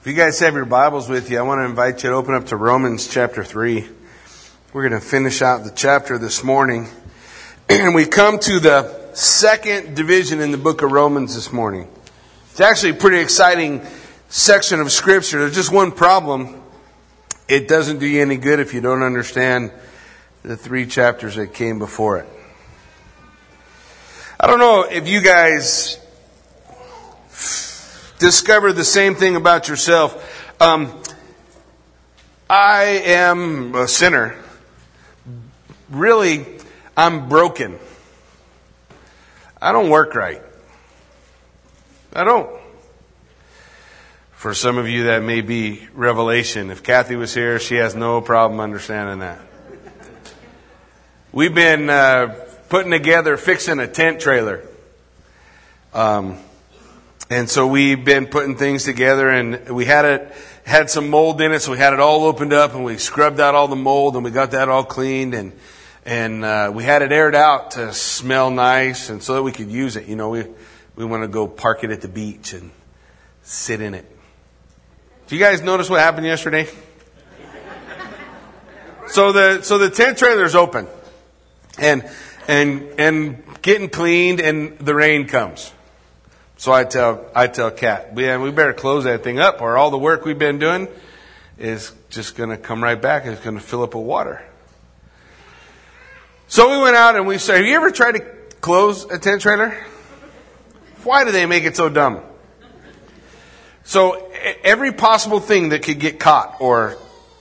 [0.00, 2.32] If you guys have your Bibles with you, I want to invite you to open
[2.32, 3.84] up to Romans chapter 3.
[4.72, 6.86] We're going to finish out the chapter this morning.
[7.68, 11.88] And we come to the second division in the book of Romans this morning.
[12.52, 13.84] It's actually a pretty exciting
[14.28, 15.40] section of Scripture.
[15.40, 16.62] There's just one problem.
[17.48, 19.72] It doesn't do you any good if you don't understand
[20.44, 22.26] the three chapters that came before it.
[24.38, 25.98] I don't know if you guys
[28.18, 30.60] discover the same thing about yourself.
[30.60, 31.00] Um,
[32.50, 34.36] I am a sinner.
[35.88, 36.46] Really,
[36.96, 37.78] I'm broken.
[39.60, 40.42] I don't work right.
[42.12, 42.50] I don't.
[44.32, 46.70] For some of you, that may be revelation.
[46.70, 49.40] If Kathy was here, she has no problem understanding that.
[51.32, 54.62] We've been uh, putting together, fixing a tent trailer.
[55.92, 56.38] Um,
[57.30, 60.32] and so we've been putting things together and we had it,
[60.64, 63.38] had some mold in it, so we had it all opened up and we scrubbed
[63.38, 65.52] out all the mold and we got that all cleaned and,
[66.06, 69.70] and, uh, we had it aired out to smell nice and so that we could
[69.70, 70.06] use it.
[70.06, 70.46] You know, we,
[70.96, 72.70] we want to go park it at the beach and
[73.42, 74.06] sit in it.
[75.26, 76.66] Do you guys notice what happened yesterday?
[79.08, 80.86] So the, so the tent trailer's open
[81.78, 82.08] and,
[82.46, 85.72] and, and getting cleaned and the rain comes.
[86.58, 89.92] So I tell, I tell Kat, man, we better close that thing up or all
[89.92, 90.88] the work we've been doing
[91.56, 94.42] is just going to come right back and it's going to fill up with water.
[96.48, 98.20] So we went out and we said, have you ever tried to
[98.60, 99.72] close a tent trailer?
[101.04, 102.22] Why do they make it so dumb?
[103.84, 104.28] So
[104.64, 106.98] every possible thing that could get caught or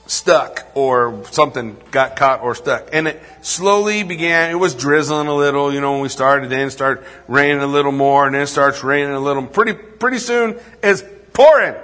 [0.08, 2.90] stuck or something got caught or stuck.
[2.94, 6.68] And it slowly began, it was drizzling a little, you know, when we started, then
[6.68, 9.46] it started raining a little more, and then it starts raining a little.
[9.46, 11.76] Pretty, pretty soon it's pouring.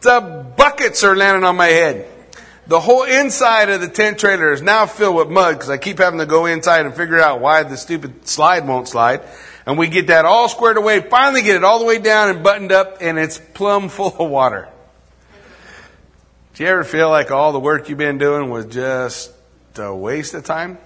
[0.00, 2.08] The buckets are landing on my head.
[2.66, 5.98] The whole inside of the tent trailer is now filled with mud because I keep
[5.98, 9.22] having to go inside and figure out why the stupid slide won't slide.
[9.66, 12.42] And we get that all squared away, finally get it all the way down and
[12.42, 14.68] buttoned up, and it's plumb full of water.
[16.54, 19.32] Do you ever feel like all the work you've been doing was just
[19.76, 20.76] a waste of time?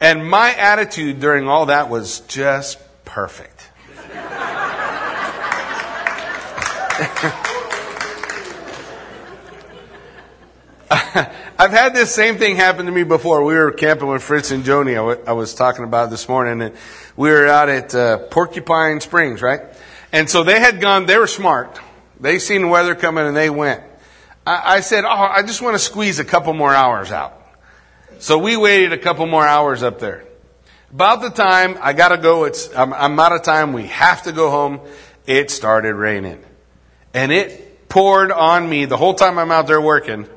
[0.00, 3.68] And my attitude during all that was just perfect.
[10.88, 13.42] I've had this same thing happen to me before.
[13.42, 14.92] We were camping with Fritz and Joni.
[14.92, 16.76] I, w- I was talking about this morning, and
[17.16, 19.62] we were out at uh, Porcupine Springs, right?
[20.12, 21.06] And so they had gone.
[21.06, 21.80] They were smart.
[22.20, 23.82] They seen the weather coming, and they went.
[24.46, 27.40] I, said, "Oh, I just want to squeeze a couple more hours out."
[28.18, 30.24] So we waited a couple more hours up there.
[30.90, 33.72] About the time I got to go, it's um, I'm, I'm out of time.
[33.72, 34.80] We have to go home.
[35.26, 36.44] It started raining,
[37.12, 40.28] and it poured on me the whole time I'm out there working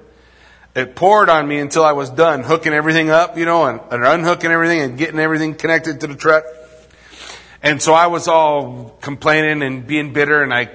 [0.76, 4.04] it poured on me until I was done hooking everything up, you know, and, and,
[4.06, 6.44] unhooking everything and getting everything connected to the truck.
[7.62, 10.70] And so I was all complaining and being bitter and I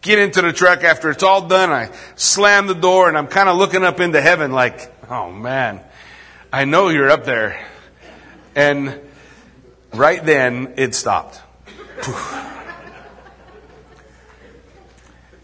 [0.00, 1.70] get into the truck after it's all done.
[1.70, 5.80] I slam the door and I'm kind of looking up into heaven like, oh man,
[6.52, 7.64] I know you're up there.
[8.54, 9.00] And
[9.92, 11.40] right then it stopped.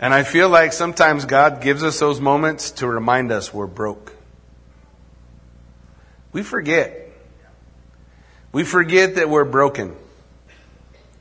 [0.00, 4.14] And I feel like sometimes God gives us those moments to remind us we're broke.
[6.32, 7.10] We forget.
[8.52, 9.96] We forget that we're broken.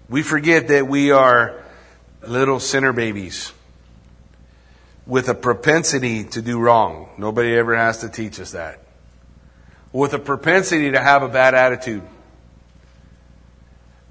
[0.10, 1.63] We forget that we are
[2.28, 3.52] little sinner babies
[5.06, 7.10] with a propensity to do wrong.
[7.18, 8.80] Nobody ever has to teach us that.
[9.92, 12.04] With a propensity to have a bad attitude.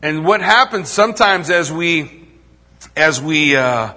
[0.02, 2.26] And what happens sometimes as we,
[2.96, 3.94] as we, uh,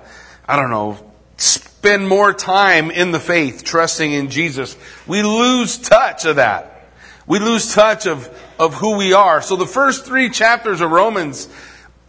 [0.47, 0.97] I don't know,
[1.37, 4.77] spend more time in the faith, trusting in Jesus,
[5.07, 6.89] we lose touch of that.
[7.27, 9.41] We lose touch of, of who we are.
[9.41, 11.49] So the first three chapters of Romans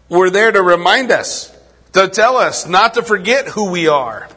[0.09, 1.56] were there to remind us,
[1.97, 4.29] to tell us not to forget who we are.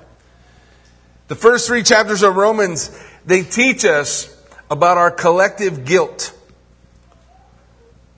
[1.27, 2.89] The first three chapters of Romans,
[3.25, 4.35] they teach us
[4.71, 6.35] about our collective guilt.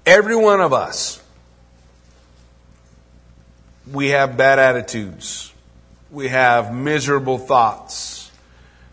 [0.05, 1.21] Every one of us,
[3.91, 5.51] we have bad attitudes
[6.11, 8.29] we have miserable thoughts.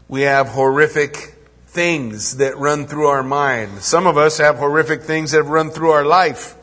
[0.07, 1.35] We have horrific
[1.67, 3.83] things that run through our mind.
[3.83, 6.55] Some of us have horrific things that have run through our life.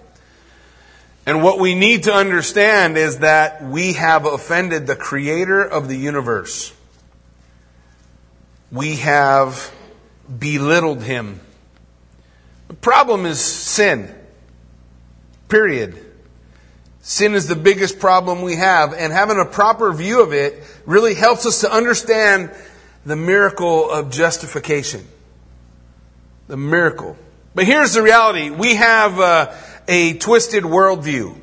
[1.25, 5.97] And what we need to understand is that we have offended the creator of the
[5.97, 6.71] universe.
[8.71, 9.73] We have
[10.39, 11.39] belittled him.
[12.67, 14.13] The problem is sin.
[15.49, 15.99] Period.
[17.01, 21.13] Sin is the biggest problem we have, and having a proper view of it really
[21.13, 22.51] helps us to understand
[23.05, 25.05] the miracle of justification.
[26.47, 27.15] The miracle.
[27.53, 28.49] But here's the reality.
[28.49, 29.53] We have uh,
[29.87, 31.39] a twisted worldview.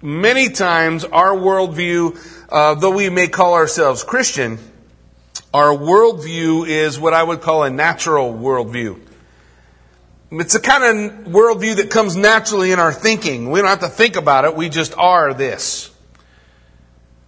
[0.00, 2.18] Many times our worldview,
[2.48, 4.58] uh, though we may call ourselves Christian,
[5.54, 9.00] our worldview is what I would call a natural worldview.
[10.32, 13.50] It's a kind of worldview that comes naturally in our thinking.
[13.50, 14.56] We don't have to think about it.
[14.56, 15.90] We just are this.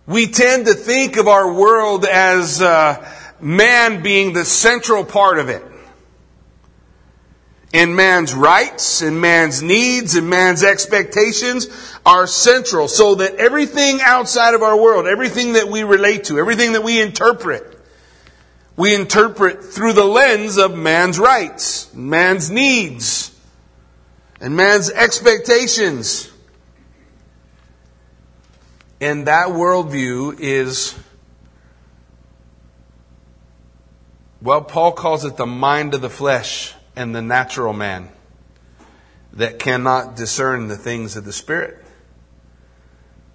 [0.06, 3.06] We tend to think of our world as uh,
[3.40, 5.62] man being the central part of it.
[7.74, 11.66] And man's rights and man's needs and man's expectations
[12.06, 16.74] are central so that everything outside of our world, everything that we relate to, everything
[16.74, 17.80] that we interpret,
[18.76, 23.36] we interpret through the lens of man's rights, man's needs,
[24.40, 26.30] and man's expectations.
[29.00, 30.96] And that worldview is,
[34.40, 38.08] well, Paul calls it the mind of the flesh and the natural man
[39.32, 41.84] that cannot discern the things of the Spirit,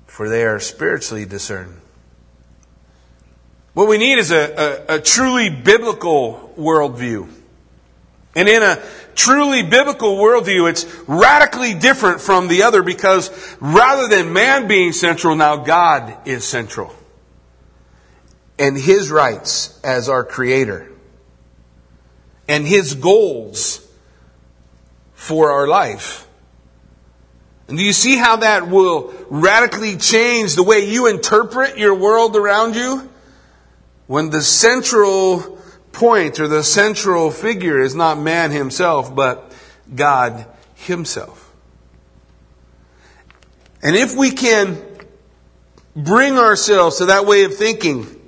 [0.08, 1.80] for they are spiritually discerned.
[3.74, 7.30] What we need is a, a, a truly biblical worldview.
[8.36, 8.82] And in a
[9.16, 15.36] truly biblical worldview, it's radically different from the other because rather than man being central,
[15.36, 16.94] now God is central.
[18.58, 20.89] And His rights as our Creator.
[22.50, 23.88] And His goals
[25.14, 26.28] for our life.
[27.70, 32.36] And do you see how that will radically change the way you interpret your world
[32.36, 33.10] around you?
[34.10, 35.60] when the central
[35.92, 39.54] point or the central figure is not man himself, but
[39.94, 41.54] God himself.
[43.84, 44.82] And if we can
[45.96, 48.19] bring ourselves to that way of thinking,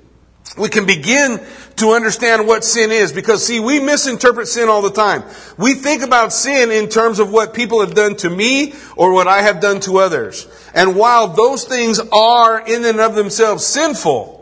[0.58, 1.40] we can begin
[1.76, 3.12] to understand what sin is.
[3.12, 5.24] Because see, we misinterpret sin all the time.
[5.56, 9.28] We think about sin in terms of what people have done to me or what
[9.28, 10.46] I have done to others.
[10.74, 14.38] And while those things are in and of themselves sinful,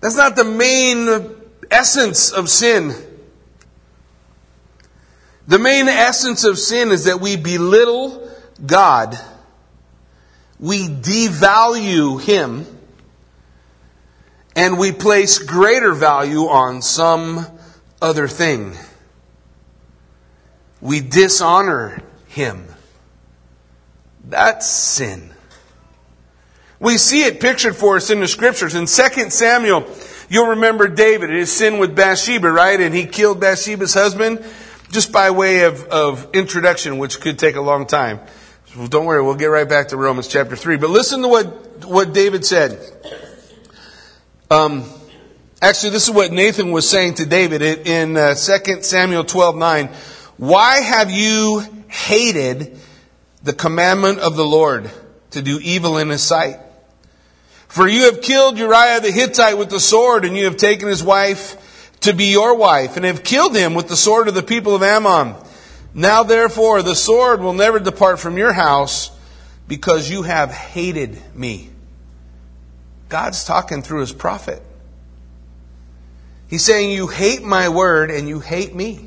[0.00, 1.36] that's not the main
[1.70, 2.94] essence of sin.
[5.46, 8.30] The main essence of sin is that we belittle
[8.64, 9.18] God.
[10.58, 12.66] We devalue Him.
[14.54, 17.46] And we place greater value on some
[18.00, 18.74] other thing.
[20.80, 22.66] We dishonor Him.
[24.24, 25.30] That's sin.
[26.80, 28.74] We see it pictured for us in the scriptures.
[28.74, 29.88] In 2 Samuel,
[30.28, 32.80] you'll remember David, his sin with Bathsheba, right?
[32.80, 34.44] And he killed Bathsheba's husband
[34.90, 38.20] just by way of, of introduction, which could take a long time.
[38.88, 40.76] Don't worry, we'll get right back to Romans chapter 3.
[40.78, 42.80] But listen to what, what David said.
[44.52, 44.84] Um,
[45.62, 49.88] actually, this is what Nathan was saying to David in uh, 2 Samuel 12 9.
[50.36, 52.78] Why have you hated
[53.42, 54.90] the commandment of the Lord
[55.30, 56.58] to do evil in his sight?
[57.68, 61.02] For you have killed Uriah the Hittite with the sword, and you have taken his
[61.02, 64.74] wife to be your wife, and have killed him with the sword of the people
[64.74, 65.34] of Ammon.
[65.94, 69.12] Now therefore, the sword will never depart from your house,
[69.66, 71.71] because you have hated me.
[73.12, 74.62] God's talking through his prophet.
[76.48, 79.06] He's saying, You hate my word, and you hate me.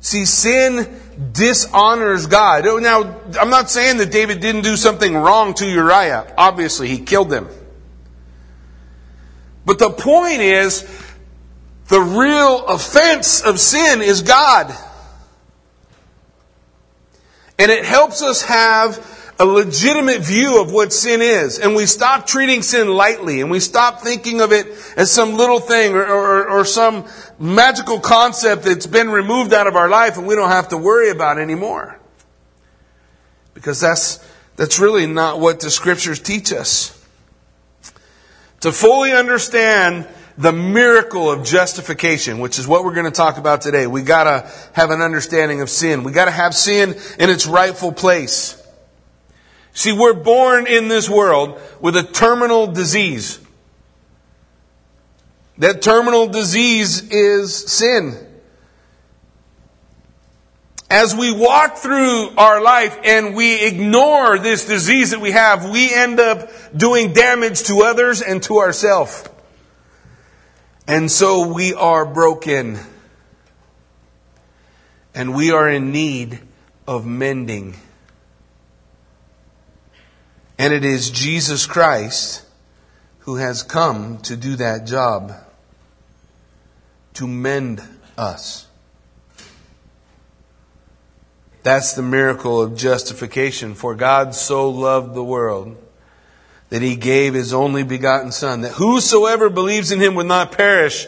[0.00, 0.98] See, sin
[1.32, 2.66] dishonors God.
[2.66, 6.32] Oh, now, I'm not saying that David didn't do something wrong to Uriah.
[6.38, 7.48] Obviously, he killed him.
[9.66, 10.88] But the point is,
[11.88, 14.74] the real offense of sin is God.
[17.58, 19.13] And it helps us have
[19.44, 21.58] a legitimate view of what sin is.
[21.58, 25.60] And we stop treating sin lightly and we stop thinking of it as some little
[25.60, 27.04] thing or, or, or, some
[27.38, 31.10] magical concept that's been removed out of our life and we don't have to worry
[31.10, 32.00] about anymore.
[33.52, 36.98] Because that's, that's really not what the scriptures teach us.
[38.60, 40.08] To fully understand
[40.38, 44.50] the miracle of justification, which is what we're going to talk about today, we gotta
[44.72, 46.02] have an understanding of sin.
[46.02, 48.62] We gotta have sin in its rightful place.
[49.74, 53.40] See, we're born in this world with a terminal disease.
[55.58, 58.16] That terminal disease is sin.
[60.88, 65.92] As we walk through our life and we ignore this disease that we have, we
[65.92, 69.28] end up doing damage to others and to ourselves.
[70.86, 72.78] And so we are broken.
[75.16, 76.38] And we are in need
[76.86, 77.74] of mending.
[80.58, 82.44] And it is Jesus Christ
[83.20, 85.32] who has come to do that job,
[87.14, 87.82] to mend
[88.18, 88.66] us.
[91.62, 93.74] That's the miracle of justification.
[93.74, 95.76] For God so loved the world
[96.68, 101.06] that he gave his only begotten Son, that whosoever believes in him would not perish,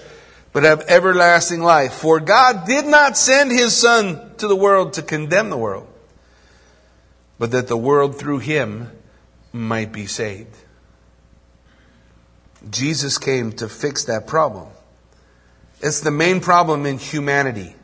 [0.55, 1.93] but have everlasting life.
[1.93, 5.87] For God did not send his Son to the world to condemn the world,
[7.39, 8.91] but that the world through him
[9.53, 10.55] might be saved.
[12.71, 14.69] Jesus came to fix that problem.
[15.81, 17.75] It's the main problem in humanity.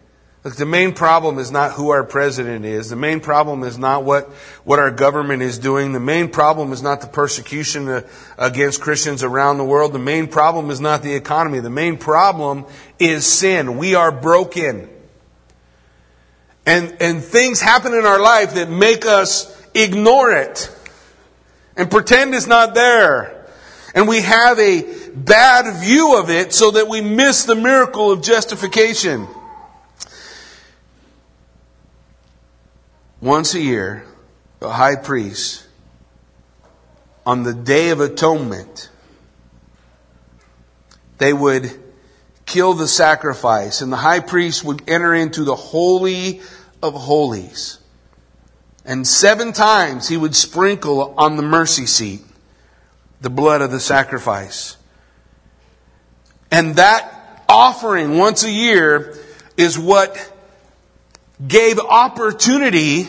[0.44, 2.90] Look, the main problem is not who our president is.
[2.90, 4.28] The main problem is not what,
[4.64, 5.92] what our government is doing.
[5.92, 9.92] The main problem is not the persecution uh, against Christians around the world.
[9.92, 11.60] The main problem is not the economy.
[11.60, 12.64] The main problem
[12.98, 13.78] is sin.
[13.78, 14.88] We are broken.
[16.66, 20.76] And, and things happen in our life that make us ignore it
[21.76, 23.46] and pretend it's not there.
[23.94, 24.82] And we have a
[25.14, 29.26] bad view of it so that we miss the miracle of justification.
[33.20, 34.04] Once a year,
[34.60, 35.66] the high priest,
[37.24, 38.88] on the Day of Atonement,
[41.18, 41.70] they would
[42.46, 46.40] kill the sacrifice, and the high priest would enter into the Holy
[46.82, 47.78] of Holies.
[48.84, 52.22] And seven times he would sprinkle on the mercy seat
[53.20, 54.76] the blood of the sacrifice.
[56.50, 59.16] And that offering once a year
[59.56, 60.32] is what
[61.46, 63.06] gave opportunity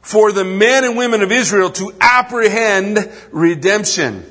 [0.00, 4.24] for the men and women of Israel to apprehend redemption.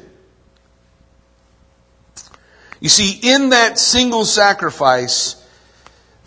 [2.79, 5.36] You see, in that single sacrifice,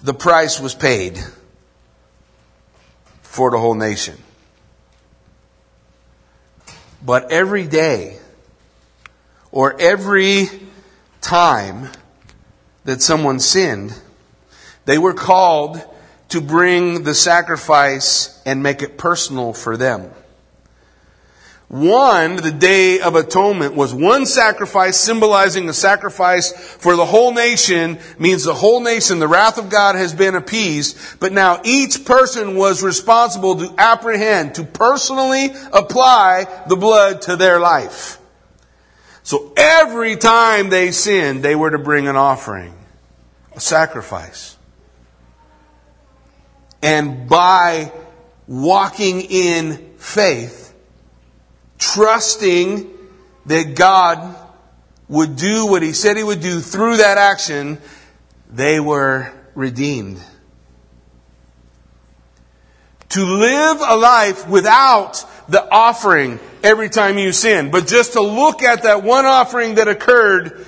[0.03, 1.19] the price was paid
[3.23, 4.17] for the whole nation.
[7.05, 8.19] But every day,
[9.53, 10.49] or every
[11.21, 11.89] time
[12.85, 13.95] that someone sinned,
[14.85, 15.83] they were called
[16.31, 20.11] to bring the sacrifice and make it personal for them.
[21.69, 27.99] One, the Day of Atonement, was one sacrifice symbolizing the sacrifice for the whole nation,
[28.19, 32.57] means the whole nation, the wrath of God has been appeased, but now each person
[32.57, 38.19] was responsible to apprehend, to personally apply the blood to their life.
[39.23, 42.73] So every time they sinned, they were to bring an offering,
[43.55, 44.57] a sacrifice.
[46.83, 47.93] And by
[48.47, 50.68] walking in faith,
[51.79, 52.91] trusting
[53.47, 54.37] that God
[55.09, 57.79] would do what He said He would do through that action,
[58.51, 60.23] they were redeemed.
[63.11, 68.63] To live a life without the offering every time you sin, but just to look
[68.63, 70.67] at that one offering that occurred.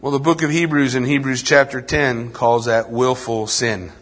[0.00, 3.92] Well, the book of Hebrews in Hebrews chapter 10 calls that willful sin.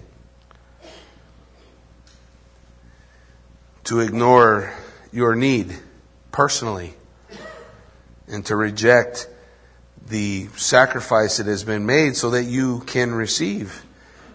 [3.84, 4.72] To ignore
[5.14, 5.72] your need
[6.32, 6.92] personally
[8.26, 9.28] and to reject
[10.08, 13.86] the sacrifice that has been made so that you can receive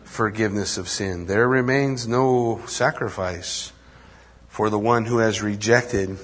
[0.06, 1.26] forgiveness of sin.
[1.28, 3.74] There remains no sacrifice
[4.48, 6.18] for the one who has rejected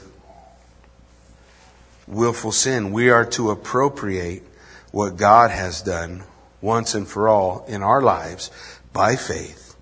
[2.08, 2.94] willful sin.
[2.94, 4.44] We are to appropriate
[4.92, 6.24] what God has done
[6.62, 8.52] once and for all in our lives
[8.94, 9.76] by faith,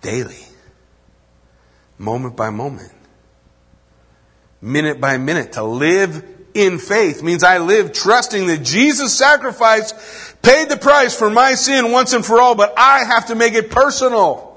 [0.00, 0.46] daily,
[1.98, 2.92] moment by moment,
[4.64, 5.52] minute by minute.
[5.52, 9.92] To live in faith means I live trusting that Jesus' sacrifice
[10.42, 13.54] paid the price for my sin once and for all, but I have to make
[13.54, 14.50] it personal.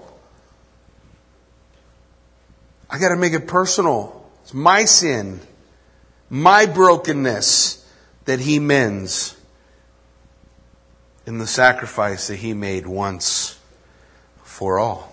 [2.90, 4.26] I got to make it personal.
[4.44, 5.42] It's my sin,
[6.30, 7.86] my brokenness
[8.26, 9.36] that he mends
[11.26, 13.60] in the sacrifice that he made once
[14.44, 15.07] for all.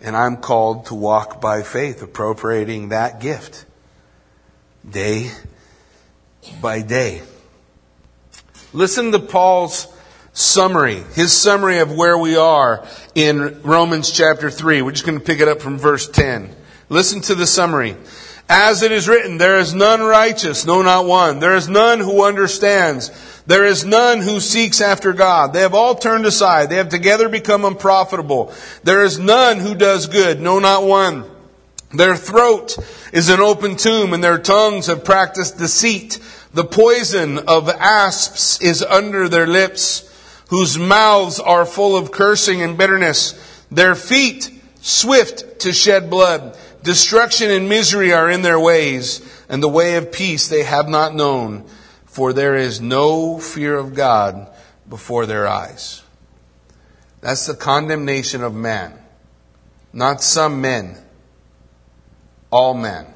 [0.00, 3.66] And I'm called to walk by faith, appropriating that gift
[4.88, 5.30] day
[6.60, 7.22] by day.
[8.72, 9.88] Listen to Paul's
[10.32, 14.82] summary, his summary of where we are in Romans chapter 3.
[14.82, 16.54] We're just going to pick it up from verse 10.
[16.88, 17.96] Listen to the summary.
[18.48, 21.38] As it is written, there is none righteous, no, not one.
[21.38, 23.10] There is none who understands.
[23.50, 25.52] There is none who seeks after God.
[25.52, 26.70] They have all turned aside.
[26.70, 28.54] They have together become unprofitable.
[28.84, 31.24] There is none who does good, no, not one.
[31.92, 32.78] Their throat
[33.12, 36.20] is an open tomb and their tongues have practiced deceit.
[36.54, 40.08] The poison of asps is under their lips
[40.50, 43.34] whose mouths are full of cursing and bitterness,
[43.68, 44.48] their feet
[44.80, 46.56] swift to shed blood.
[46.84, 49.20] Destruction and misery are in their ways.
[49.48, 51.64] and the way of peace they have not known,
[52.10, 54.50] for there is no fear of God
[54.88, 56.02] before their eyes.
[57.20, 58.98] That's the condemnation of man.
[59.92, 60.98] Not some men.
[62.50, 63.06] All men.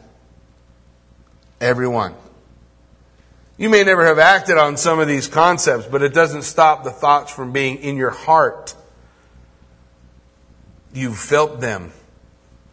[1.61, 2.15] Everyone.
[3.57, 6.93] You may never have acted on some of these concepts, but it doesn't stop the
[6.93, 8.77] thoughts from being in your heart.
[10.93, 11.91] You've felt them.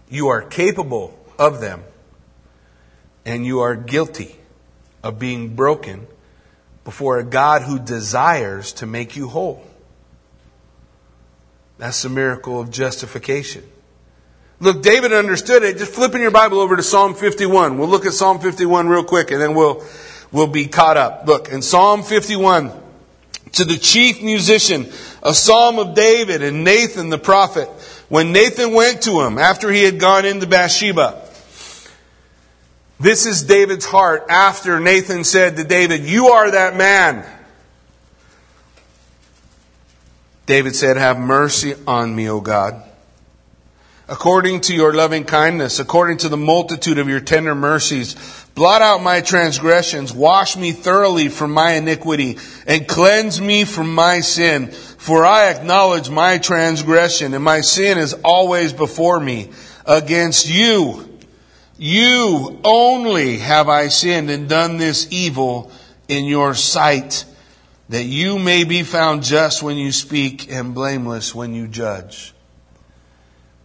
[0.08, 1.84] You are capable of them.
[3.26, 4.38] And you are guilty
[5.04, 6.08] of being broken
[6.84, 9.64] before a God who desires to make you whole.
[11.78, 13.64] That's the miracle of justification.
[14.60, 15.80] Look, David understood it.
[15.80, 17.80] Just flipping your Bible over to Psalm 51.
[17.80, 19.84] We'll look at Psalm 51 real quick and then we'll,
[20.32, 21.26] we'll be caught up.
[21.26, 22.72] Look, in Psalm 51,
[23.54, 24.92] to the chief musician,
[25.24, 27.68] a psalm of David and Nathan the prophet,
[28.10, 31.21] when Nathan went to him after he had gone into Bathsheba.
[33.02, 37.26] This is David's heart after Nathan said to David, You are that man.
[40.46, 42.80] David said, Have mercy on me, O God.
[44.08, 48.16] According to your loving kindness, according to the multitude of your tender mercies,
[48.54, 54.20] blot out my transgressions, wash me thoroughly from my iniquity, and cleanse me from my
[54.20, 54.68] sin.
[54.68, 59.50] For I acknowledge my transgression, and my sin is always before me.
[59.88, 61.11] Against you,
[61.82, 65.72] you only have I sinned and done this evil
[66.08, 67.26] in your sight
[67.90, 72.36] that you may be found just when you speak and blameless when you judge.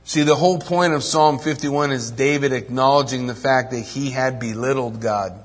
[0.05, 4.41] See, the whole point of Psalm 51 is David acknowledging the fact that he had
[4.41, 5.45] belittled God,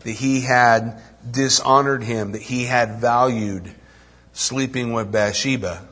[0.00, 1.00] that he had
[1.30, 3.72] dishonored him, that he had valued
[4.32, 5.86] sleeping with Bathsheba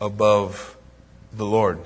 [0.00, 0.78] above
[1.30, 1.80] the Lord,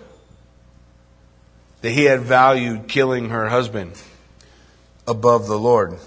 [1.82, 4.00] that he had valued killing her husband
[5.06, 5.98] above the Lord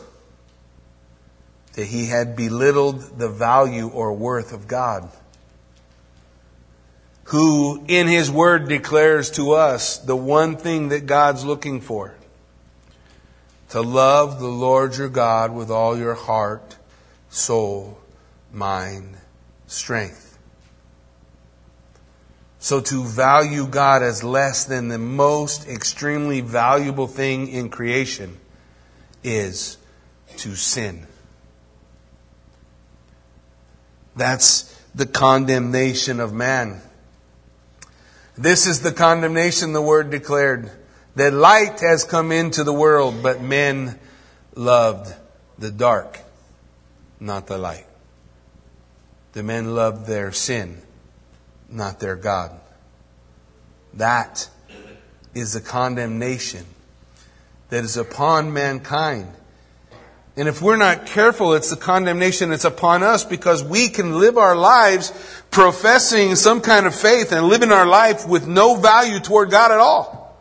[1.75, 5.09] that he had belittled the value or worth of God,
[7.25, 12.15] who in his word declares to us the one thing that God's looking for
[13.69, 16.77] to love the Lord your God with all your heart,
[17.29, 17.99] soul,
[18.53, 19.17] mind,
[19.67, 20.24] strength.
[22.65, 28.39] So to value God as less than the most extremely valuable thing in creation
[29.23, 29.77] is
[30.37, 31.05] to sin.
[34.15, 34.63] That's
[34.95, 36.81] the condemnation of man.
[38.35, 40.71] This is the condemnation the word declared
[41.15, 43.99] that light has come into the world, but men
[44.55, 45.13] loved
[45.59, 46.17] the dark,
[47.19, 47.85] not the light.
[49.33, 50.81] The men loved their sin,
[51.69, 52.51] not their God.
[53.93, 54.49] That
[55.33, 56.65] is the condemnation
[57.69, 59.27] that is upon mankind
[60.37, 64.37] and if we're not careful, it's the condemnation that's upon us because we can live
[64.37, 65.13] our lives
[65.49, 69.79] professing some kind of faith and living our life with no value toward God at
[69.79, 70.35] all.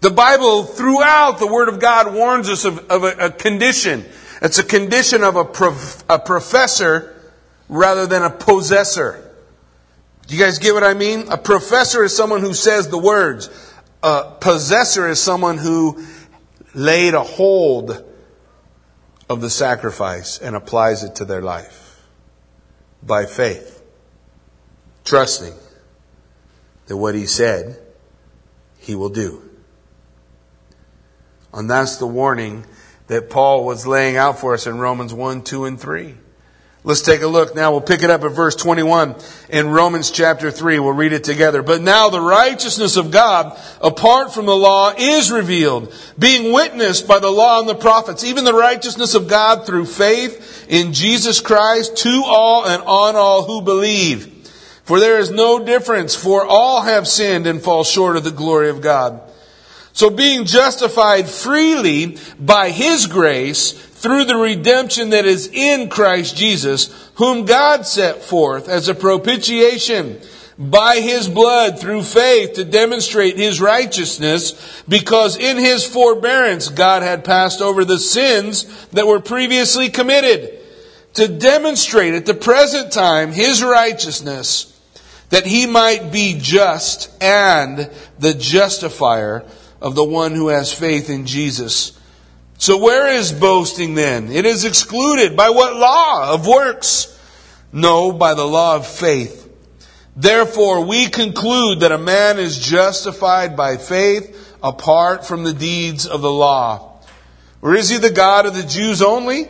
[0.00, 4.04] The Bible, throughout the Word of God, warns us of, of a, a, condition.
[4.42, 7.14] It's a condition of a, prof, a professor
[7.68, 9.30] rather than a possessor.
[10.26, 11.28] Do you guys get what I mean?
[11.30, 13.50] A professor is someone who says the words.
[14.02, 16.04] A possessor is someone who
[16.74, 18.04] laid a hold
[19.28, 22.02] of the sacrifice and applies it to their life
[23.02, 23.82] by faith,
[25.04, 25.54] trusting
[26.86, 27.78] that what he said,
[28.78, 29.48] he will do.
[31.52, 32.64] And that's the warning
[33.06, 36.14] that Paul was laying out for us in Romans 1, 2, and 3.
[36.84, 37.70] Let's take a look now.
[37.70, 39.14] We'll pick it up at verse 21
[39.50, 40.80] in Romans chapter 3.
[40.80, 41.62] We'll read it together.
[41.62, 47.20] But now the righteousness of God apart from the law is revealed, being witnessed by
[47.20, 51.98] the law and the prophets, even the righteousness of God through faith in Jesus Christ
[51.98, 54.50] to all and on all who believe.
[54.82, 58.70] For there is no difference, for all have sinned and fall short of the glory
[58.70, 59.20] of God.
[59.92, 63.70] So being justified freely by His grace
[64.02, 70.20] through the redemption that is in Christ Jesus, whom God set forth as a propitiation
[70.58, 77.24] by his blood through faith to demonstrate his righteousness, because in his forbearance God had
[77.24, 80.58] passed over the sins that were previously committed,
[81.14, 84.68] to demonstrate at the present time his righteousness,
[85.30, 87.88] that he might be just and
[88.18, 89.44] the justifier
[89.80, 91.98] of the one who has faith in Jesus.
[92.62, 94.30] So where is boasting then?
[94.30, 95.36] It is excluded.
[95.36, 96.32] By what law?
[96.32, 97.08] Of works?
[97.72, 99.52] No, by the law of faith.
[100.14, 106.20] Therefore, we conclude that a man is justified by faith apart from the deeds of
[106.20, 107.00] the law.
[107.62, 109.48] Or is he the God of the Jews only?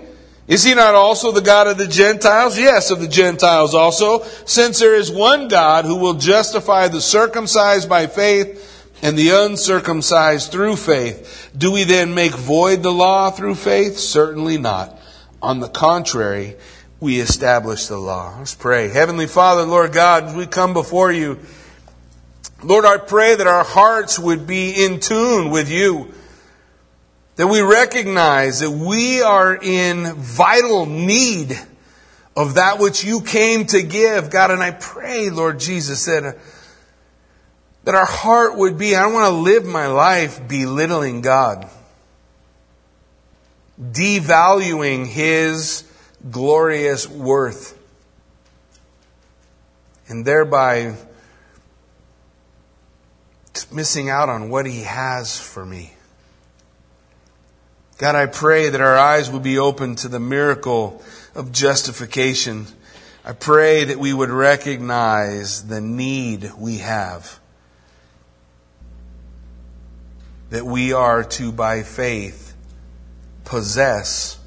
[0.48, 2.58] Is he not also the God of the Gentiles?
[2.58, 7.90] Yes, of the Gentiles also, since there is one God who will justify the circumcised
[7.90, 8.71] by faith
[9.02, 11.50] and the uncircumcised through faith.
[11.56, 13.98] Do we then make void the law through faith?
[13.98, 14.96] Certainly not.
[15.42, 16.56] On the contrary,
[17.00, 18.36] we establish the law.
[18.38, 18.88] Let's pray.
[18.88, 21.40] Heavenly Father, Lord God, as we come before you,
[22.62, 26.14] Lord, I pray that our hearts would be in tune with you.
[27.36, 31.58] That we recognize that we are in vital need
[32.36, 34.52] of that which you came to give, God.
[34.52, 36.38] And I pray, Lord Jesus, that,
[37.84, 41.68] that our heart would be, I don't want to live my life belittling God,
[43.80, 45.84] devaluing His
[46.30, 47.78] glorious worth.
[50.08, 50.94] And thereby
[53.72, 55.94] missing out on what He has for me.
[57.98, 61.02] God, I pray that our eyes would be open to the miracle
[61.34, 62.66] of justification.
[63.24, 67.38] I pray that we would recognize the need we have.
[70.52, 72.54] That we are to, by faith,
[73.44, 74.38] possess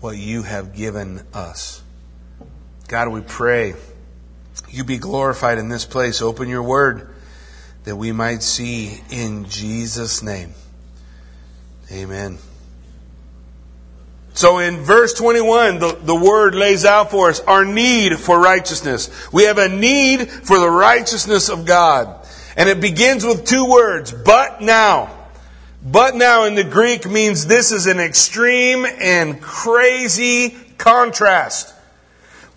[0.00, 1.82] what you have given us.
[2.88, 3.74] God, we pray
[4.72, 6.22] you be glorified in this place.
[6.22, 7.08] Open your word
[7.84, 10.54] that we might see in Jesus' name.
[11.92, 12.38] Amen.
[14.34, 19.10] So in verse 21, the, the word lays out for us our need for righteousness.
[19.30, 22.21] We have a need for the righteousness of God.
[22.56, 25.18] And it begins with two words, but now.
[25.84, 31.74] But now in the Greek means this is an extreme and crazy contrast.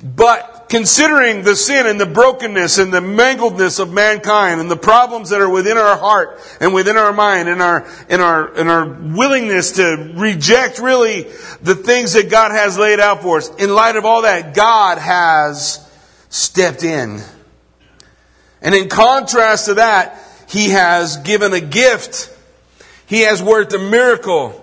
[0.03, 5.29] But considering the sin and the brokenness and the mangledness of mankind and the problems
[5.29, 8.85] that are within our heart and within our mind and our, and our, and our
[8.85, 11.23] willingness to reject really
[11.61, 14.97] the things that God has laid out for us, in light of all that, God
[14.97, 15.89] has
[16.29, 17.21] stepped in.
[18.65, 22.35] And in contrast to that, He has given a gift
[23.07, 24.61] he has worked a miracle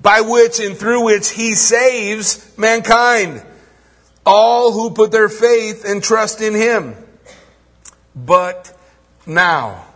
[0.00, 3.42] by which and through which he saves mankind.
[4.24, 6.96] All who put their faith and trust in him.
[8.14, 8.76] But
[9.24, 9.86] now,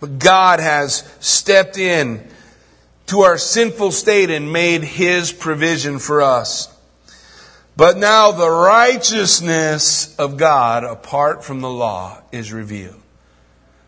[0.00, 2.28] but God has stepped in
[3.06, 6.73] to our sinful state and made his provision for us.
[7.76, 13.00] But now the righteousness of God apart from the law is revealed.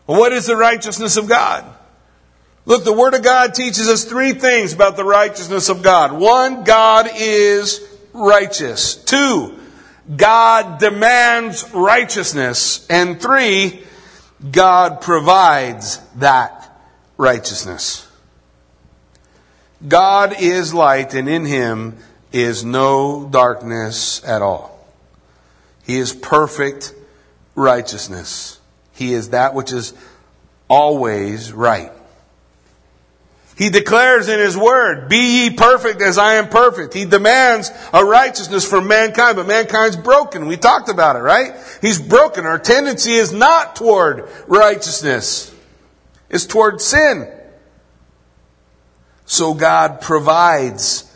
[0.05, 1.65] Well, what is the righteousness of God?
[2.65, 6.11] Look, the Word of God teaches us three things about the righteousness of God.
[6.11, 8.95] One, God is righteous.
[8.95, 9.57] Two,
[10.13, 12.85] God demands righteousness.
[12.89, 13.83] And three,
[14.51, 16.77] God provides that
[17.15, 18.05] righteousness.
[19.87, 21.97] God is light, and in him
[22.31, 24.77] is no darkness at all.
[25.85, 26.93] He is perfect
[27.55, 28.59] righteousness.
[28.93, 29.93] He is that which is
[30.67, 31.91] always right.
[33.57, 36.93] He declares in His Word, Be ye perfect as I am perfect.
[36.93, 40.45] He demands a righteousness from mankind, but mankind's broken.
[40.45, 41.55] We talked about it, right?
[41.81, 42.45] He's broken.
[42.45, 45.53] Our tendency is not toward righteousness.
[46.29, 47.33] It's toward sin.
[49.25, 51.06] So God provides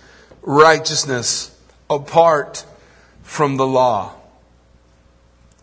[0.41, 1.56] righteousness
[1.89, 2.65] apart
[3.23, 4.13] from the law.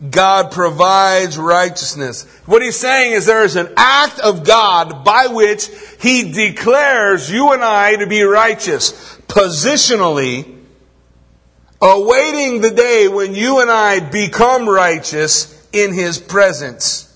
[0.07, 2.23] God provides righteousness.
[2.45, 7.51] What he's saying is there is an act of God by which he declares you
[7.51, 10.57] and I to be righteous, positionally,
[11.81, 17.08] awaiting the day when you and I become righteous in his presence.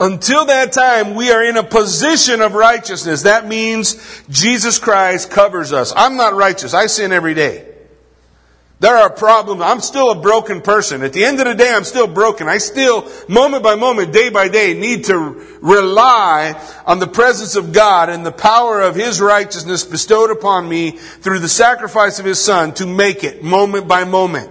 [0.00, 3.22] Until that time, we are in a position of righteousness.
[3.22, 5.92] That means Jesus Christ covers us.
[5.94, 6.72] I'm not righteous.
[6.72, 7.66] I sin every day.
[8.80, 9.60] There are problems.
[9.60, 11.02] I'm still a broken person.
[11.02, 12.48] At the end of the day, I'm still broken.
[12.48, 15.18] I still, moment by moment, day by day, need to
[15.60, 20.92] rely on the presence of God and the power of His righteousness bestowed upon me
[20.92, 24.50] through the sacrifice of His Son to make it moment by moment.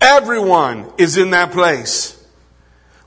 [0.00, 2.15] Everyone is in that place.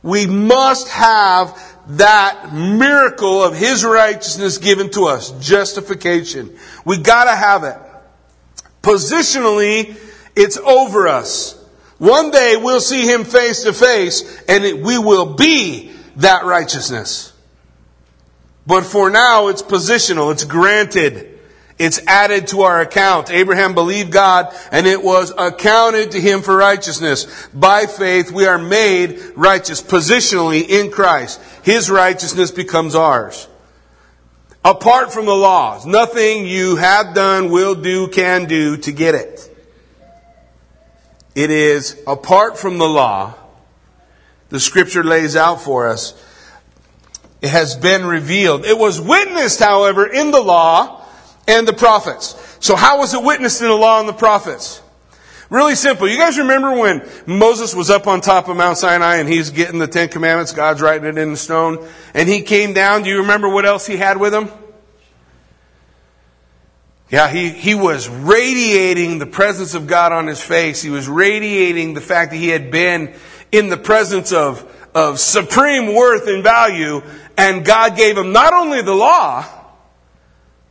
[0.02, 1.58] We must have
[1.98, 5.32] that miracle of His righteousness given to us.
[5.40, 6.58] Justification.
[6.86, 7.78] We gotta have it.
[8.82, 9.98] Positionally,
[10.36, 11.56] it's over us.
[11.98, 17.34] One day we'll see him face to face and it, we will be that righteousness.
[18.66, 20.32] But for now, it's positional.
[20.32, 21.39] It's granted.
[21.80, 23.32] It's added to our account.
[23.32, 27.48] Abraham believed God and it was accounted to him for righteousness.
[27.54, 31.40] By faith, we are made righteous positionally in Christ.
[31.64, 33.48] His righteousness becomes ours.
[34.66, 39.50] Apart from the laws, nothing you have done, will do, can do to get it.
[41.34, 43.36] It is apart from the law,
[44.50, 46.14] the scripture lays out for us.
[47.42, 48.66] It has been revealed.
[48.66, 50.99] It was witnessed, however, in the law
[51.50, 52.58] and the prophets.
[52.60, 54.82] So how was it witnessed in the law and the prophets?
[55.50, 56.08] Really simple.
[56.08, 59.80] You guys remember when Moses was up on top of Mount Sinai and he's getting
[59.80, 63.02] the Ten Commandments, God's writing it in the stone, and he came down.
[63.02, 64.50] Do you remember what else he had with him?
[67.10, 70.84] Yeah, he, he was radiating the presence of God on his face.
[70.84, 73.16] He was radiating the fact that he had been
[73.52, 77.02] in the presence of, of supreme worth and value,
[77.36, 79.59] and God gave him not only the law,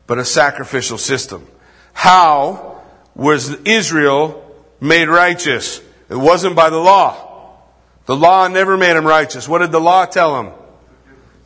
[0.08, 1.46] but a sacrificial system.
[1.92, 2.82] How
[3.14, 5.80] was Israel made righteous?
[6.08, 7.60] It wasn't by the law.
[8.06, 9.46] The law never made them righteous.
[9.46, 10.54] What did the law tell them?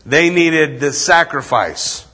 [0.06, 2.06] They needed the sacrifice.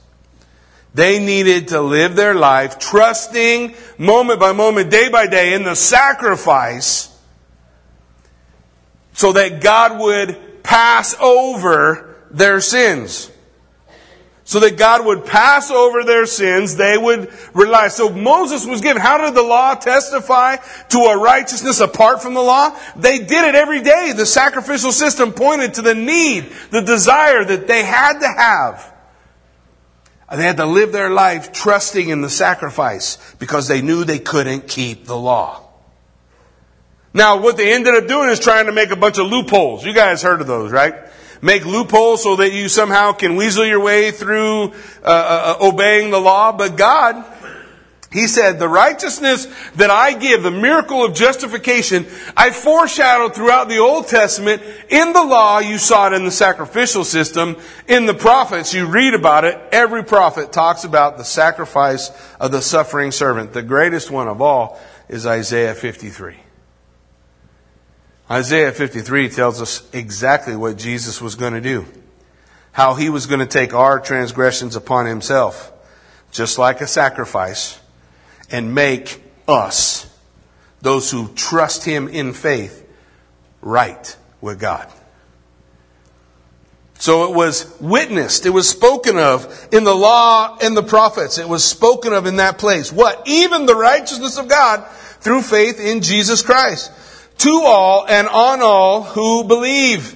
[0.94, 5.76] They needed to live their life trusting moment by moment, day by day in the
[5.76, 7.14] sacrifice
[9.12, 13.30] so that God would pass over their sins
[14.48, 17.88] so that God would pass over their sins, they would rely.
[17.88, 20.56] So Moses was given, how did the law testify
[20.88, 22.74] to a righteousness apart from the law?
[22.96, 24.14] They did it every day.
[24.16, 28.94] The sacrificial system pointed to the need, the desire that they had to have.
[30.34, 34.66] They had to live their life trusting in the sacrifice because they knew they couldn't
[34.66, 35.62] keep the law.
[37.12, 39.84] Now, what they ended up doing is trying to make a bunch of loopholes.
[39.84, 40.94] You guys heard of those, right?
[41.42, 46.10] Make loopholes so that you somehow can weasel your way through uh, uh, uh, obeying
[46.10, 46.52] the law.
[46.52, 47.24] But God,
[48.10, 49.46] He said, the righteousness
[49.76, 54.62] that I give, the miracle of justification, I foreshadowed throughout the Old Testament.
[54.88, 57.56] In the law, you saw it in the sacrificial system.
[57.86, 59.60] In the prophets, you read about it.
[59.72, 63.52] Every prophet talks about the sacrifice of the suffering servant.
[63.52, 66.47] The greatest one of all is Isaiah 53.
[68.30, 71.86] Isaiah 53 tells us exactly what Jesus was going to do.
[72.72, 75.72] How he was going to take our transgressions upon himself,
[76.30, 77.80] just like a sacrifice,
[78.50, 80.06] and make us,
[80.82, 82.86] those who trust him in faith,
[83.62, 84.92] right with God.
[86.98, 91.38] So it was witnessed, it was spoken of in the law and the prophets.
[91.38, 92.92] It was spoken of in that place.
[92.92, 93.22] What?
[93.26, 94.86] Even the righteousness of God
[95.20, 96.92] through faith in Jesus Christ
[97.38, 100.14] to all and on all who believe.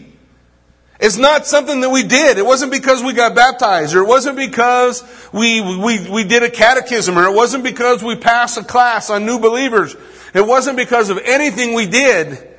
[1.00, 2.38] It's not something that we did.
[2.38, 6.50] It wasn't because we got baptized, or it wasn't because we, we, we did a
[6.50, 9.96] catechism, or it wasn't because we passed a class on new believers.
[10.32, 12.50] It wasn't because of anything we did.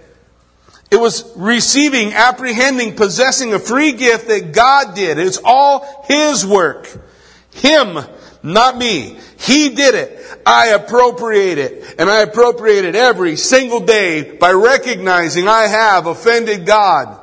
[0.92, 5.18] It was receiving, apprehending, possessing a free gift that God did.
[5.18, 6.90] It's all His work.
[7.52, 7.98] Him,
[8.44, 9.18] not me.
[9.40, 10.20] He did it.
[10.46, 11.96] I appropriate it.
[11.98, 17.22] And I appropriate it every single day by recognizing I have offended God.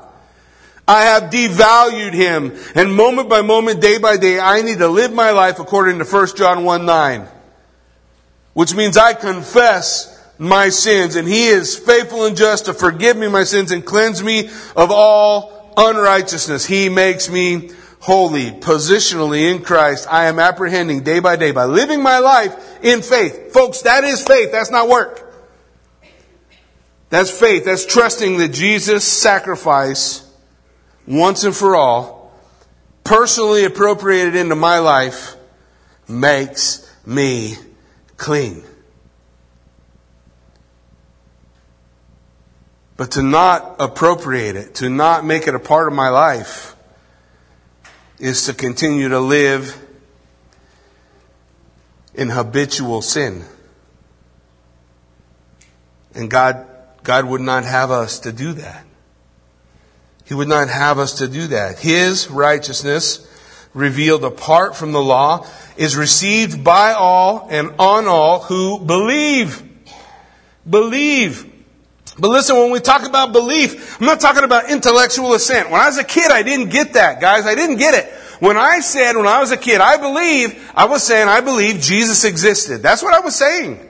[0.88, 2.56] I have devalued Him.
[2.74, 6.04] And moment by moment, day by day, I need to live my life according to
[6.04, 7.28] 1 John 1 9.
[8.54, 13.28] Which means I confess my sins and He is faithful and just to forgive me
[13.28, 16.64] my sins and cleanse me of all unrighteousness.
[16.64, 22.02] He makes me holy, positionally in Christ, I am apprehending day by day by living
[22.02, 23.52] my life in faith.
[23.52, 24.50] Folks, that is faith.
[24.50, 25.26] That's not work.
[27.10, 27.64] That's faith.
[27.64, 30.26] That's trusting that Jesus' sacrifice
[31.06, 32.32] once and for all,
[33.04, 35.36] personally appropriated into my life,
[36.08, 37.56] makes me
[38.16, 38.62] clean.
[42.96, 46.76] But to not appropriate it, to not make it a part of my life,
[48.20, 49.76] is to continue to live
[52.14, 53.44] in habitual sin.
[56.14, 56.66] And God,
[57.02, 58.85] God would not have us to do that.
[60.26, 61.78] He would not have us to do that.
[61.78, 63.26] His righteousness,
[63.72, 69.62] revealed apart from the law, is received by all and on all who believe.
[70.68, 71.50] Believe.
[72.18, 75.70] But listen, when we talk about belief, I'm not talking about intellectual assent.
[75.70, 77.44] When I was a kid, I didn't get that, guys.
[77.44, 78.10] I didn't get it.
[78.40, 81.80] When I said, when I was a kid, I believe, I was saying, I believe
[81.80, 82.82] Jesus existed.
[82.82, 83.86] That's what I was saying.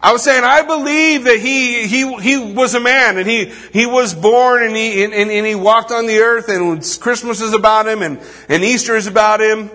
[0.00, 3.86] I was saying, I believe that he, he, he was a man and he, he
[3.86, 7.88] was born and he, and, and he walked on the earth and Christmas is about
[7.88, 9.68] him and, and Easter is about him.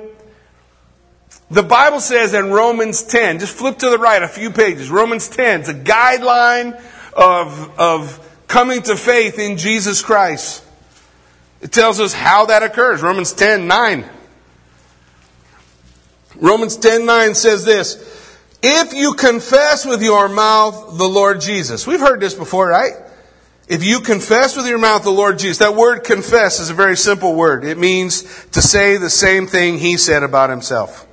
[1.50, 4.89] The Bible says in Romans 10, just flip to the right a few pages.
[4.89, 6.82] Romans 10 is a guideline
[7.13, 10.62] of, of coming to faith in Jesus Christ.
[11.62, 13.02] It tells us how that occurs.
[13.02, 14.06] Romans 10, 9.
[16.36, 17.96] Romans 10, 9 says this.
[18.62, 21.88] If you confess with your mouth the Lord Jesus.
[21.88, 22.92] We've heard this before, right?
[23.70, 26.98] If you confess with your mouth the Lord Jesus, that word confess is a very
[26.98, 27.64] simple word.
[27.64, 31.08] It means to say the same thing he said about himself.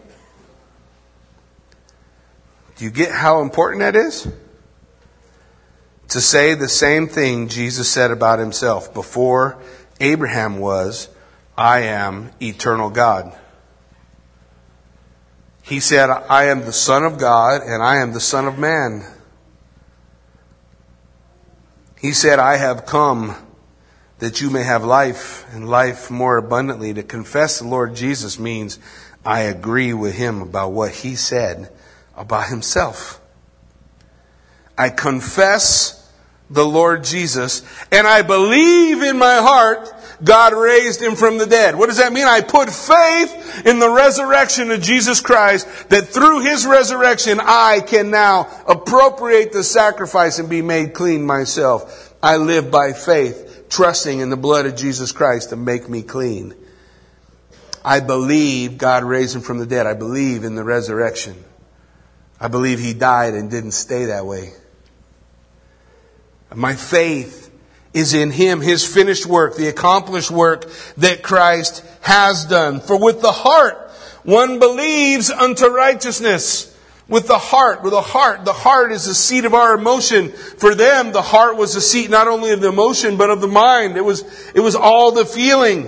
[2.76, 4.26] Do you get how important that is?
[6.08, 8.94] To say the same thing Jesus said about himself.
[8.94, 9.58] Before
[10.00, 11.08] Abraham was,
[11.56, 13.36] I am eternal God.
[15.62, 19.04] He said, I am the Son of God and I am the Son of Man.
[22.00, 23.36] He said, I have come
[24.18, 26.94] that you may have life and life more abundantly.
[26.94, 28.78] To confess the Lord Jesus means
[29.26, 31.70] I agree with him about what he said
[32.16, 33.20] about himself.
[34.78, 35.97] I confess
[36.50, 41.76] the Lord Jesus and I believe in my heart God raised him from the dead.
[41.76, 42.26] What does that mean?
[42.26, 48.10] I put faith in the resurrection of Jesus Christ that through his resurrection I can
[48.10, 52.14] now appropriate the sacrifice and be made clean myself.
[52.22, 56.54] I live by faith, trusting in the blood of Jesus Christ to make me clean.
[57.84, 59.86] I believe God raised him from the dead.
[59.86, 61.36] I believe in the resurrection.
[62.40, 64.52] I believe he died and didn't stay that way.
[66.54, 67.50] My faith
[67.92, 72.80] is in him, his finished work, the accomplished work that Christ has done.
[72.80, 73.90] For with the heart
[74.24, 76.74] one believes unto righteousness.
[77.08, 80.30] With the heart, with the heart, the heart is the seat of our emotion.
[80.30, 83.48] For them, the heart was the seat not only of the emotion, but of the
[83.48, 83.96] mind.
[83.96, 84.22] It was,
[84.54, 85.86] it was all the feeling.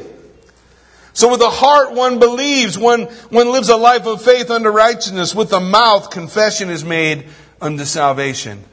[1.12, 5.34] So with the heart one believes, one, one lives a life of faith unto righteousness.
[5.34, 7.26] With the mouth, confession is made
[7.60, 8.64] unto salvation.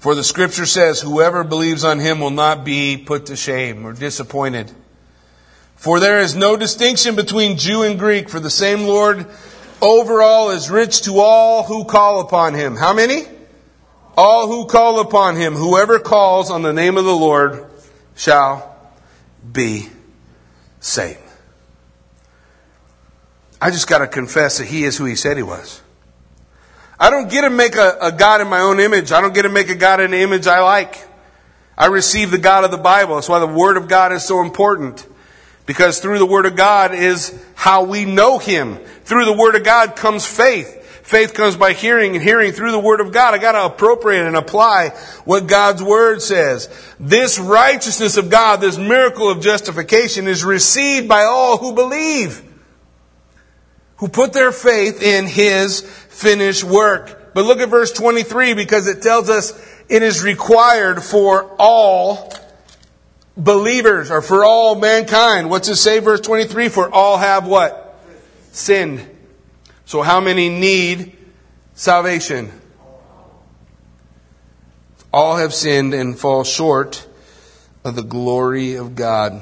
[0.00, 3.92] For the scripture says, whoever believes on him will not be put to shame or
[3.92, 4.70] disappointed.
[5.74, 9.26] For there is no distinction between Jew and Greek, for the same Lord
[9.80, 12.76] over all is rich to all who call upon him.
[12.76, 13.26] How many?
[14.16, 15.54] All who call upon him.
[15.54, 17.66] Whoever calls on the name of the Lord
[18.16, 18.76] shall
[19.50, 19.88] be
[20.80, 21.20] saved.
[23.60, 25.80] I just got to confess that he is who he said he was.
[27.00, 29.12] I don't get to make a, a God in my own image.
[29.12, 31.06] I don't get to make a God in the image I like.
[31.76, 33.14] I receive the God of the Bible.
[33.14, 35.06] That's why the Word of God is so important.
[35.64, 38.78] Because through the Word of God is how we know Him.
[39.04, 40.74] Through the Word of God comes faith.
[41.04, 43.32] Faith comes by hearing and hearing through the Word of God.
[43.32, 44.90] I gotta appropriate and apply
[45.24, 46.68] what God's Word says.
[46.98, 52.42] This righteousness of God, this miracle of justification is received by all who believe.
[53.98, 57.34] Who put their faith in His finished work.
[57.34, 59.52] But look at verse 23 because it tells us
[59.88, 62.32] it is required for all
[63.36, 65.48] believers or for all mankind.
[65.48, 66.68] What's it say, verse 23?
[66.68, 68.00] For all have what?
[68.52, 69.08] Sinned.
[69.86, 71.16] So how many need
[71.74, 72.52] salvation?
[75.12, 77.06] All have sinned and fall short
[77.84, 79.40] of the glory of God.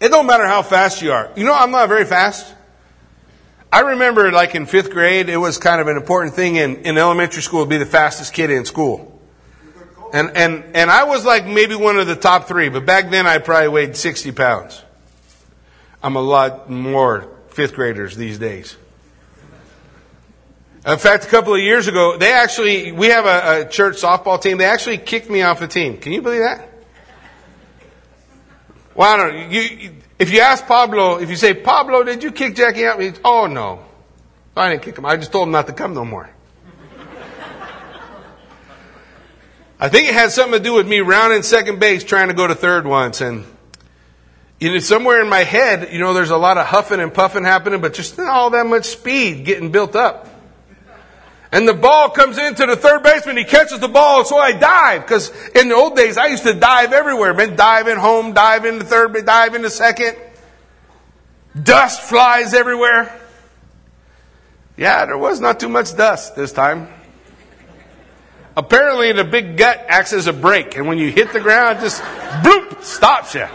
[0.00, 1.32] It don't matter how fast you are.
[1.34, 2.54] You know, I'm not very fast.
[3.70, 6.96] I remember like in fifth grade, it was kind of an important thing in, in
[6.96, 9.20] elementary school to be the fastest kid in school.
[10.12, 13.26] And, and, and I was like maybe one of the top three, but back then
[13.26, 14.82] I probably weighed 60 pounds.
[16.02, 18.76] I'm a lot more fifth graders these days.
[20.86, 24.40] In fact, a couple of years ago, they actually, we have a, a church softball
[24.40, 24.56] team.
[24.56, 25.98] They actually kicked me off the team.
[25.98, 26.66] Can you believe that?
[28.94, 29.48] Well, I don't know.
[29.48, 33.00] You, if you ask Pablo, if you say, Pablo, did you kick Jackie out?
[33.00, 33.84] He's, oh, no.
[34.56, 35.06] I didn't kick him.
[35.06, 36.28] I just told him not to come no more.
[39.80, 42.48] I think it had something to do with me rounding second base trying to go
[42.48, 43.20] to third once.
[43.20, 43.44] And
[44.58, 47.44] you know, somewhere in my head, you know, there's a lot of huffing and puffing
[47.44, 50.26] happening, but just not all that much speed getting built up.
[51.50, 53.38] And the ball comes into the third baseman.
[53.38, 55.02] He catches the ball, so I dive.
[55.02, 57.32] Because in the old days, I used to dive everywhere.
[57.32, 60.16] Been diving home, diving the third, dive in the second.
[61.60, 63.18] Dust flies everywhere.
[64.76, 66.88] Yeah, there was not too much dust this time.
[68.56, 71.82] Apparently, the big gut acts as a brake, and when you hit the ground, it
[71.82, 73.46] just bloop stops you.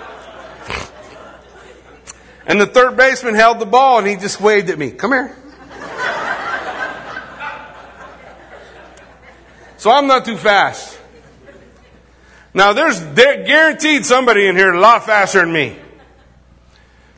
[2.45, 4.91] And the third baseman held the ball, and he just waved at me.
[4.91, 5.37] Come here.
[9.83, 10.97] So I'm not too fast.
[12.53, 15.75] Now there's guaranteed somebody in here a lot faster than me.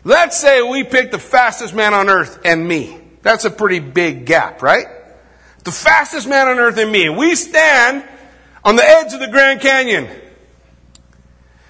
[0.04, 3.00] Let's say we pick the fastest man on earth and me.
[3.22, 4.88] That's a pretty big gap, right?
[5.64, 7.08] The fastest man on earth and me.
[7.08, 8.04] We stand
[8.64, 10.08] on the edge of the Grand Canyon.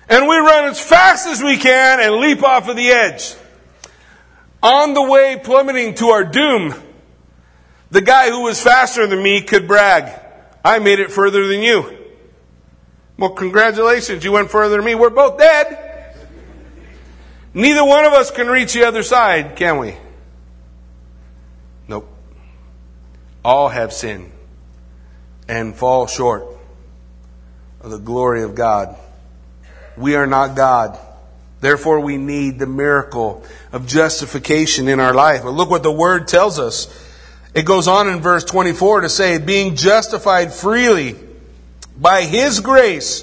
[0.08, 3.36] And we run as fast as we can and leap off of the edge.
[4.64, 6.74] On the way plummeting to our doom,
[7.91, 10.22] the guy who was faster than me could brag,
[10.66, 11.95] I made it further than you.
[13.20, 14.95] Well, congratulations, you went further than me.
[14.95, 16.16] We're both dead.
[17.53, 19.95] Neither one of us can reach the other side, can we?
[21.88, 22.09] Nope.
[23.45, 24.32] All have sinned
[25.47, 26.47] and fall short
[27.82, 28.97] of the glory of God.
[29.95, 30.99] We are not God.
[31.61, 35.43] Therefore, we need the miracle of justification in our life.
[35.43, 37.05] But look what the Word tells us.
[37.56, 41.16] It goes on in verse 24 to say, being justified freely
[41.97, 43.22] by His grace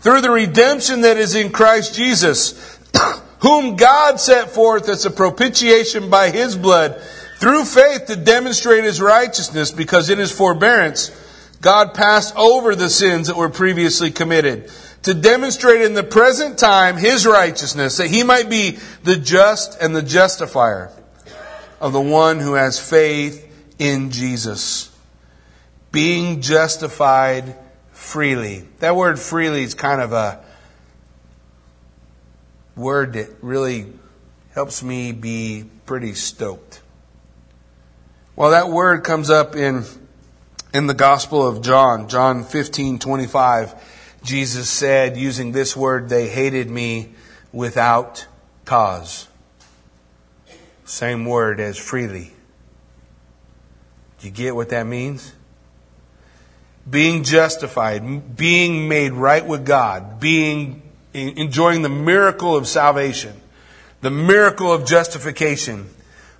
[0.00, 2.78] through the redemption that is in Christ Jesus,
[3.40, 7.00] whom God set forth as a propitiation by His blood
[7.38, 11.12] through faith to demonstrate His righteousness because in His forbearance,
[11.60, 14.70] God passed over the sins that were previously committed
[15.02, 19.94] to demonstrate in the present time his righteousness, that he might be the just and
[19.94, 20.90] the justifier
[21.80, 23.47] of the one who has faith
[23.78, 24.90] in Jesus.
[25.90, 27.56] Being justified
[27.92, 28.64] freely.
[28.80, 30.44] That word freely is kind of a
[32.76, 33.86] word that really
[34.52, 36.80] helps me be pretty stoked.
[38.36, 39.84] Well, that word comes up in,
[40.72, 43.74] in the Gospel of John, John 15, 25.
[44.22, 47.10] Jesus said, using this word, they hated me
[47.52, 48.26] without
[48.64, 49.26] cause.
[50.84, 52.32] Same word as freely.
[54.20, 55.32] Do you get what that means?
[56.88, 63.40] Being justified, being made right with God, being enjoying the miracle of salvation,
[64.00, 65.88] the miracle of justification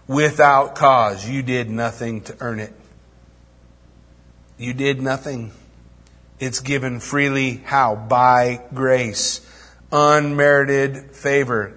[0.06, 1.28] without cause.
[1.28, 2.72] You did nothing to earn it.
[4.56, 5.52] You did nothing.
[6.40, 7.56] It's given freely.
[7.64, 7.94] How?
[7.94, 9.40] By grace.
[9.92, 11.74] Unmerited favor.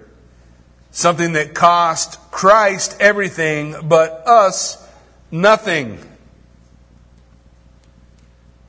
[0.90, 4.78] Something that cost Christ everything, but us
[5.32, 5.98] nothing.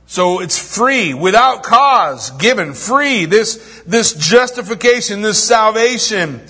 [0.06, 3.26] So it's free, without cause, given, free.
[3.26, 6.40] This, this justification, this salvation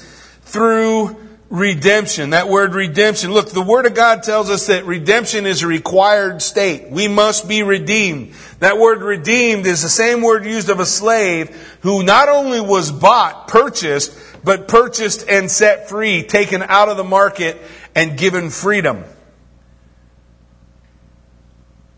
[0.43, 1.17] through
[1.51, 2.31] redemption.
[2.31, 3.33] That word redemption.
[3.33, 6.91] Look, the Word of God tells us that redemption is a required state.
[6.91, 8.35] We must be redeemed.
[8.59, 12.91] That word redeemed is the same word used of a slave who not only was
[12.91, 17.61] bought, purchased, but purchased and set free, taken out of the market
[17.95, 19.05] and given freedom.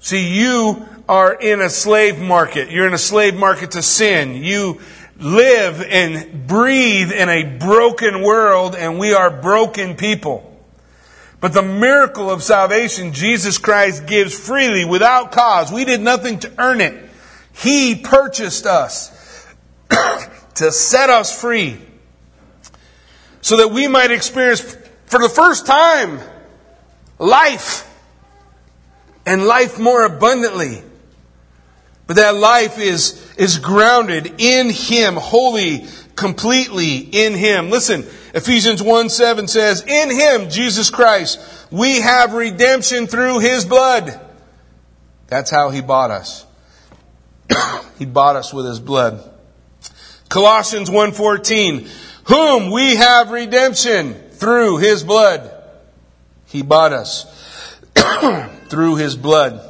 [0.06, 2.70] See, you are in a slave market.
[2.70, 4.44] You're in a slave market to sin.
[4.44, 4.80] You
[5.18, 10.64] live and breathe in a broken world, and we are broken people.
[11.40, 15.72] But the miracle of salvation, Jesus Christ gives freely without cause.
[15.72, 17.10] We did nothing to earn it.
[17.52, 19.10] He purchased us
[20.54, 21.78] to set us free
[23.40, 24.60] so that we might experience
[25.06, 26.20] for the first time
[27.18, 27.82] life
[29.26, 30.82] and life more abundantly.
[32.06, 37.68] But that life is, is grounded in Him, wholly, completely in Him.
[37.68, 44.20] Listen, Ephesians 1 7 says, In Him, Jesus Christ, we have redemption through His blood.
[45.26, 46.46] That's how He bought us.
[47.98, 49.32] he bought us with His blood.
[50.28, 51.88] Colossians 1:14,
[52.24, 55.50] whom we have redemption through his blood.
[56.46, 57.26] He bought us
[58.68, 59.60] through his blood.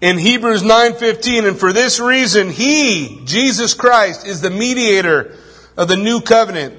[0.00, 5.34] In Hebrews 9:15 and for this reason he Jesus Christ is the mediator
[5.76, 6.78] of the new covenant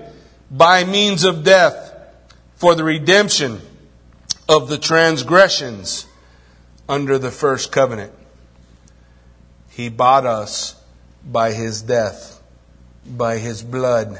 [0.51, 1.93] by means of death
[2.57, 3.61] for the redemption
[4.47, 6.05] of the transgressions
[6.87, 8.13] under the first covenant.
[9.71, 10.75] He bought us
[11.25, 12.39] by his death
[13.07, 14.19] by his blood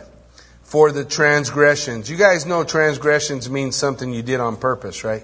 [0.63, 2.09] for the transgressions.
[2.09, 5.23] You guys know transgressions means something you did on purpose right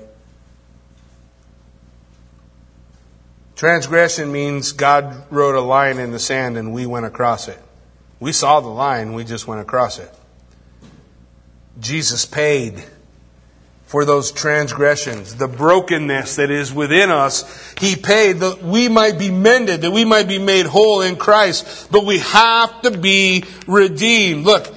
[3.62, 7.60] Transgression means God wrote a line in the sand and we went across it.
[8.20, 10.12] We saw the line, we just went across it.
[11.80, 12.84] Jesus paid
[13.86, 17.76] for those transgressions, the brokenness that is within us.
[17.80, 21.92] He paid that we might be mended, that we might be made whole in Christ,
[21.92, 24.44] but we have to be redeemed.
[24.44, 24.74] Look,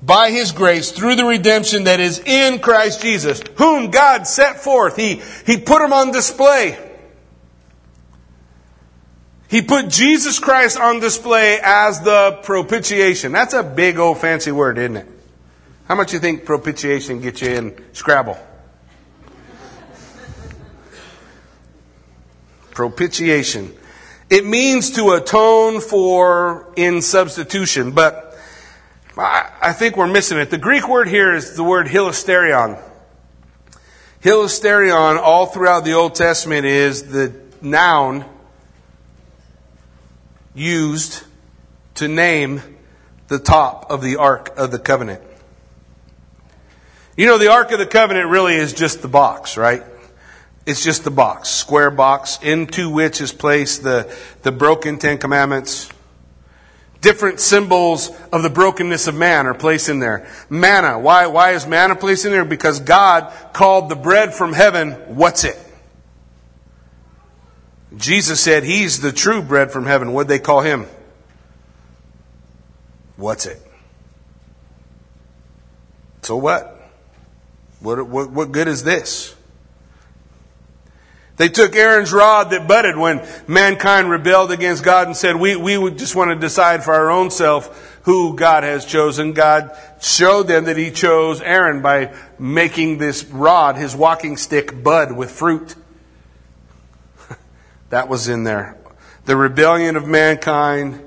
[0.00, 4.94] by His grace, through the redemption that is in Christ Jesus, whom God set forth,
[4.94, 6.84] He, He put Him on display.
[9.48, 13.32] He put Jesus Christ on display as the propitiation.
[13.32, 15.08] That's a big old fancy word, isn't it?
[15.86, 18.38] How much you think propitiation gets you in Scrabble?
[22.78, 23.74] propitiation.
[24.30, 28.38] It means to atone for in substitution, but
[29.16, 30.50] I think we're missing it.
[30.50, 32.80] The Greek word here is the word hilasterion.
[34.22, 38.24] Hilasterion, all throughout the Old Testament, is the noun
[40.58, 41.22] used
[41.94, 42.60] to name
[43.28, 45.22] the top of the Ark of the Covenant.
[47.16, 49.82] You know, the Ark of the Covenant really is just the box, right?
[50.66, 55.88] It's just the box, square box, into which is placed the, the broken Ten Commandments.
[57.00, 60.28] Different symbols of the brokenness of man are placed in there.
[60.50, 60.98] Manna.
[60.98, 62.44] Why, why is manna placed in there?
[62.44, 65.56] Because God called the bread from heaven, what's it?
[67.96, 70.12] Jesus said he's the true bread from heaven.
[70.12, 70.86] What'd they call him?
[73.16, 73.60] What's it?
[76.22, 76.74] So what?
[77.80, 79.34] What, what, what good is this?
[81.36, 85.78] They took Aaron's rod that budded when mankind rebelled against God and said, we, we
[85.78, 89.34] would just want to decide for our own self who God has chosen.
[89.34, 95.12] God showed them that He chose Aaron by making this rod, his walking stick, bud
[95.12, 95.76] with fruit.
[97.90, 98.76] That was in there.
[99.24, 101.00] The rebellion of mankind,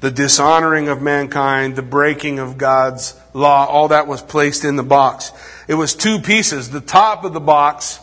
[0.00, 4.82] the dishonoring of mankind, the breaking of God's law, all that was placed in the
[4.82, 5.32] box.
[5.66, 6.70] It was two pieces.
[6.70, 8.00] The top of the box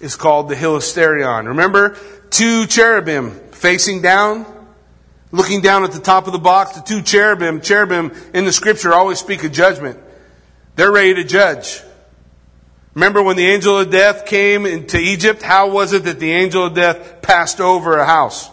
[0.00, 1.48] is called the hilasterion.
[1.48, 1.96] Remember,
[2.30, 4.46] two cherubim facing down,
[5.32, 6.72] looking down at the top of the box.
[6.72, 9.98] The two cherubim, cherubim in the scripture always speak of judgment.
[10.76, 11.82] They're ready to judge.
[12.96, 15.40] Remember when the angel of death came into Egypt?
[15.40, 18.50] How was it that the angel of death passed over a house?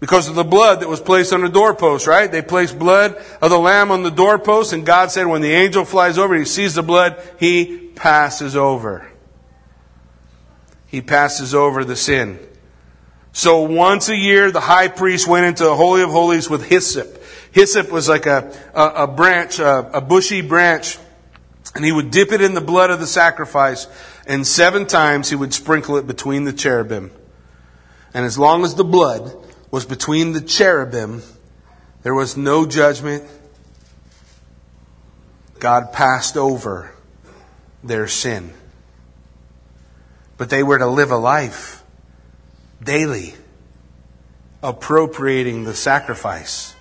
[0.00, 2.30] Because of the blood that was placed on the doorpost, right?
[2.30, 5.86] They placed blood of the lamb on the doorpost, and God said when the angel
[5.86, 9.10] flies over, he sees the blood, he passes over
[10.90, 12.38] he passes over the sin.
[13.32, 17.22] So once a year, the high priest went into the Holy of Holies with hyssop.
[17.52, 20.98] Hyssop was like a, a, a branch, a, a bushy branch,
[21.74, 23.86] and he would dip it in the blood of the sacrifice,
[24.26, 27.10] and seven times he would sprinkle it between the cherubim.
[28.12, 29.32] And as long as the blood
[29.70, 31.22] was between the cherubim,
[32.02, 33.24] there was no judgment.
[35.58, 36.94] God passed over
[37.84, 38.52] their sin
[40.40, 41.84] but they were to live a life
[42.82, 43.34] daily,
[44.62, 46.74] appropriating the sacrifice,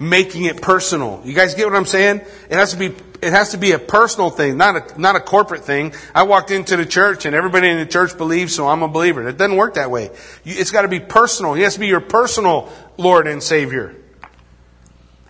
[0.00, 1.22] making it personal.
[1.24, 2.22] You guys get what I'm saying?
[2.50, 2.92] It has to be,
[3.26, 5.92] it has to be a personal thing, not a, not a corporate thing.
[6.14, 9.26] I walked into the church and everybody in the church believes, so I'm a believer.
[9.28, 10.10] It doesn't work that way.
[10.44, 11.54] It's got to be personal.
[11.54, 13.96] He has to be your personal Lord and Savior.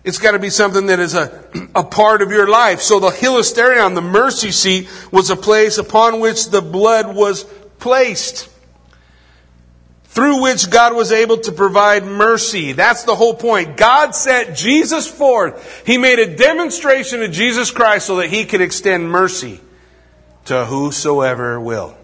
[0.03, 1.43] It's got to be something that is a,
[1.75, 2.81] a part of your life.
[2.81, 7.45] So the hilasterion, the mercy seat, was a place upon which the blood was
[7.79, 8.47] placed
[10.17, 12.71] through which God was able to provide mercy.
[12.71, 13.77] That's the whole point.
[13.77, 15.85] God set Jesus forth.
[15.85, 19.59] He made a demonstration of Jesus Christ so that he could extend mercy
[20.45, 21.95] to whosoever will.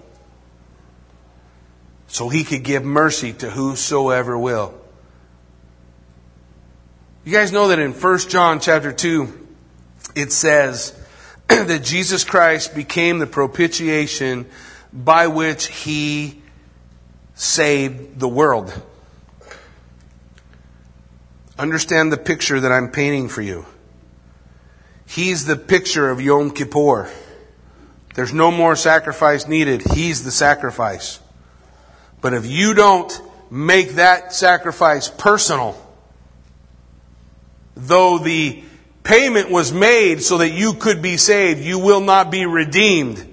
[2.05, 4.79] So he could give mercy to whosoever will.
[7.25, 9.47] You guys know that in 1 John chapter 2,
[10.13, 10.95] it says
[11.47, 14.45] that Jesus Christ became the propitiation
[14.93, 16.42] by which he
[17.35, 18.73] saved the world.
[21.57, 23.65] Understand the picture that I'm painting for you.
[25.05, 27.09] He's the picture of Yom Kippur.
[28.15, 29.81] There's no more sacrifice needed.
[29.93, 31.19] He's the sacrifice.
[32.21, 33.21] But if you don't
[33.51, 35.75] make that sacrifice personal,
[37.75, 38.63] though the
[39.03, 43.32] payment was made so that you could be saved, you will not be redeemed.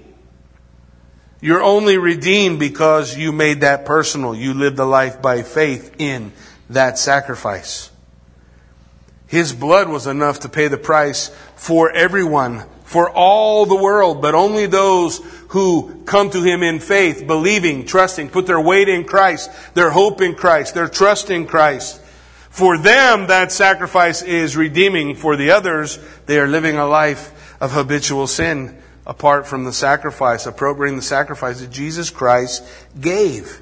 [1.41, 4.35] You're only redeemed because you made that personal.
[4.35, 6.31] You lived a life by faith in
[6.69, 7.89] that sacrifice.
[9.25, 14.35] His blood was enough to pay the price for everyone, for all the world, but
[14.35, 19.49] only those who come to Him in faith, believing, trusting, put their weight in Christ,
[19.73, 21.99] their hope in Christ, their trust in Christ.
[22.51, 25.15] For them, that sacrifice is redeeming.
[25.15, 30.45] For the others, they are living a life of habitual sin apart from the sacrifice,
[30.45, 32.63] appropriating the sacrifice that Jesus Christ
[32.99, 33.61] gave.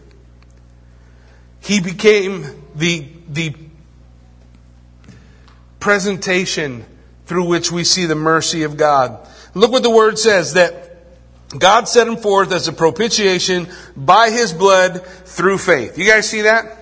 [1.62, 3.56] He became the, the
[5.80, 6.86] presentation
[7.26, 9.28] through which we see the mercy of God.
[9.54, 10.90] Look what the word says that
[11.58, 15.98] God set him forth as a propitiation by his blood through faith.
[15.98, 16.79] You guys see that?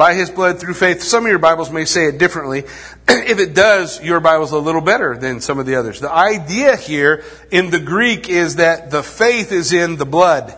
[0.00, 1.02] By his blood through faith.
[1.02, 2.60] Some of your Bibles may say it differently.
[3.06, 6.00] if it does, your Bible's a little better than some of the others.
[6.00, 10.56] The idea here in the Greek is that the faith is in the blood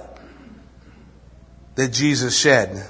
[1.75, 2.89] that Jesus shed.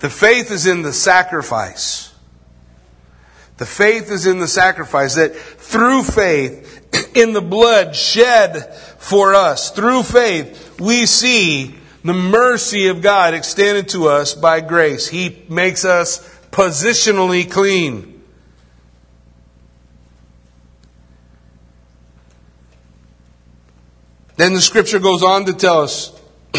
[0.00, 2.12] The faith is in the sacrifice.
[3.58, 9.70] The faith is in the sacrifice that through faith in the blood shed for us,
[9.70, 15.08] through faith, we see the mercy of God extended to us by grace.
[15.08, 16.18] He makes us
[16.50, 18.22] positionally clean.
[24.36, 26.12] Then the scripture goes on to tell us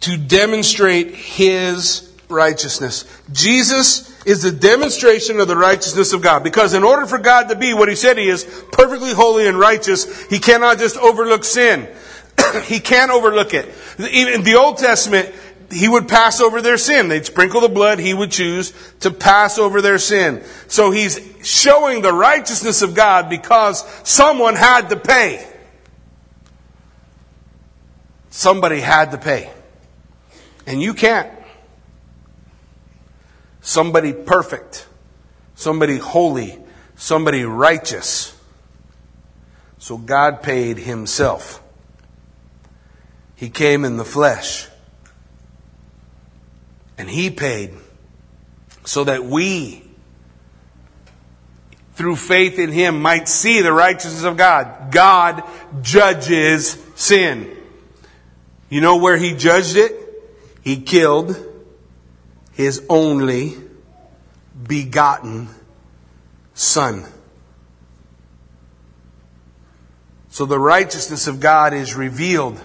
[0.00, 3.04] to demonstrate his righteousness.
[3.32, 6.42] Jesus is the demonstration of the righteousness of God.
[6.42, 9.58] Because in order for God to be what He said He is, perfectly holy and
[9.58, 11.88] righteous, He cannot just overlook sin.
[12.64, 13.68] he can't overlook it.
[13.98, 15.32] Even in the Old Testament,
[15.70, 17.08] He would pass over their sin.
[17.08, 20.42] They'd sprinkle the blood, He would choose to pass over their sin.
[20.68, 25.46] So He's showing the righteousness of God because someone had to pay.
[28.30, 29.50] Somebody had to pay.
[30.66, 31.30] And you can't
[33.62, 34.86] somebody perfect,
[35.54, 36.58] somebody holy,
[36.96, 38.38] somebody righteous.
[39.78, 41.62] So God paid himself.
[43.36, 44.68] He came in the flesh.
[46.98, 47.72] And he paid
[48.84, 49.82] so that we,
[51.94, 54.92] through faith in him, might see the righteousness of God.
[54.92, 55.42] God
[55.80, 57.56] judges sin.
[58.68, 59.92] You know where he judged it?
[60.62, 61.51] He killed
[62.52, 63.56] his only
[64.66, 65.48] begotten
[66.54, 67.04] Son.
[70.30, 72.60] So the righteousness of God is revealed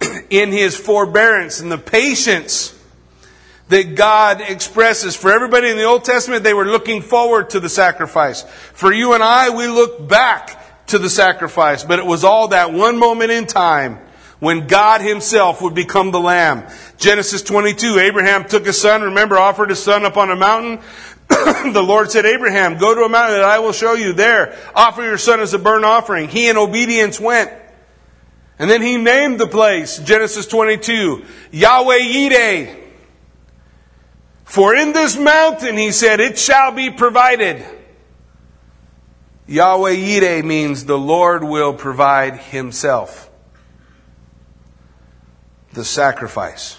[0.30, 2.76] in his forbearance and the patience
[3.68, 5.14] that God expresses.
[5.14, 8.42] For everybody in the Old Testament, they were looking forward to the sacrifice.
[8.72, 12.72] For you and I, we look back to the sacrifice, but it was all that
[12.72, 14.00] one moment in time
[14.40, 16.66] when God himself would become the lamb.
[16.96, 20.80] Genesis 22, Abraham took his son, remember, offered his son up on a mountain.
[21.28, 24.58] the Lord said, Abraham, go to a mountain that I will show you there.
[24.74, 26.28] Offer your son as a burnt offering.
[26.28, 27.52] He in obedience went.
[28.58, 32.76] And then he named the place, Genesis 22, Yahweh Yireh.
[34.44, 37.64] For in this mountain, he said, it shall be provided.
[39.46, 43.29] Yahweh Yireh means the Lord will provide himself
[45.72, 46.78] the sacrifice.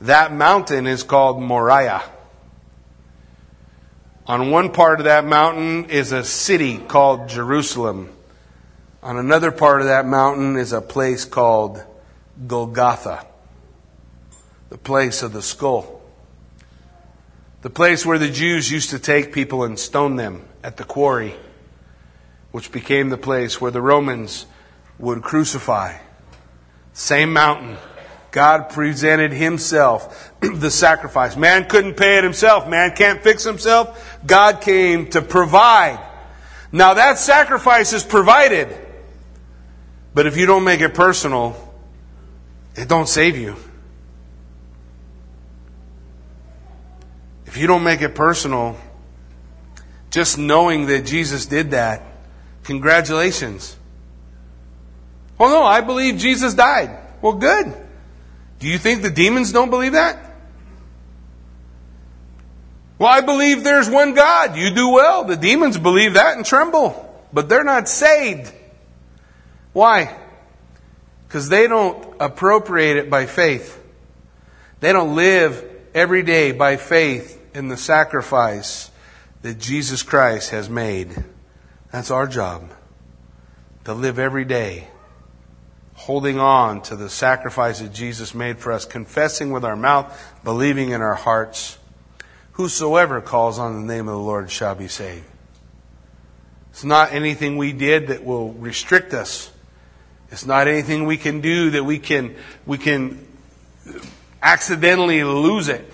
[0.00, 2.02] That mountain is called Moriah.
[4.26, 8.10] On one part of that mountain is a city called Jerusalem.
[9.02, 11.82] On another part of that mountain is a place called
[12.46, 13.26] Golgotha,
[14.68, 16.00] the place of the skull.
[17.62, 21.34] The place where the Jews used to take people and stone them at the quarry,
[22.52, 24.46] which became the place where the Romans
[24.98, 25.98] would crucify.
[27.00, 27.78] Same mountain.
[28.30, 31.34] God presented himself, the sacrifice.
[31.34, 32.68] Man couldn't pay it himself.
[32.68, 34.20] Man can't fix himself.
[34.26, 35.98] God came to provide.
[36.70, 38.68] Now that sacrifice is provided.
[40.12, 41.56] But if you don't make it personal,
[42.76, 43.56] it don't save you.
[47.46, 48.76] If you don't make it personal,
[50.10, 52.02] just knowing that Jesus did that,
[52.62, 53.78] congratulations.
[55.40, 56.90] Well, no, I believe Jesus died.
[57.22, 57.74] Well, good.
[58.58, 60.34] Do you think the demons don't believe that?
[62.98, 64.54] Well, I believe there's one God.
[64.58, 65.24] You do well.
[65.24, 68.52] The demons believe that and tremble, but they're not saved.
[69.72, 70.14] Why?
[71.26, 73.82] Because they don't appropriate it by faith.
[74.80, 75.64] They don't live
[75.94, 78.90] every day by faith in the sacrifice
[79.40, 81.24] that Jesus Christ has made.
[81.92, 82.70] That's our job.
[83.84, 84.88] To live every day
[86.00, 90.92] holding on to the sacrifice that Jesus made for us, confessing with our mouth, believing
[90.92, 91.76] in our hearts.
[92.52, 95.26] Whosoever calls on the name of the Lord shall be saved.
[96.70, 99.52] It's not anything we did that will restrict us.
[100.30, 102.34] It's not anything we can do that we can,
[102.64, 103.28] we can
[104.42, 105.92] accidentally lose it.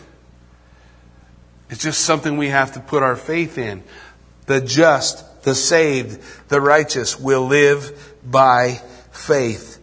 [1.68, 3.82] It's just something we have to put our faith in.
[4.46, 8.80] The just, the saved, the righteous will live by
[9.10, 9.75] faith.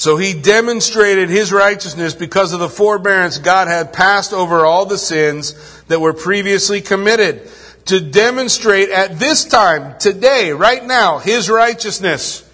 [0.00, 4.96] So he demonstrated his righteousness because of the forbearance God had passed over all the
[4.96, 7.46] sins that were previously committed.
[7.84, 12.50] To demonstrate at this time, today, right now, his righteousness.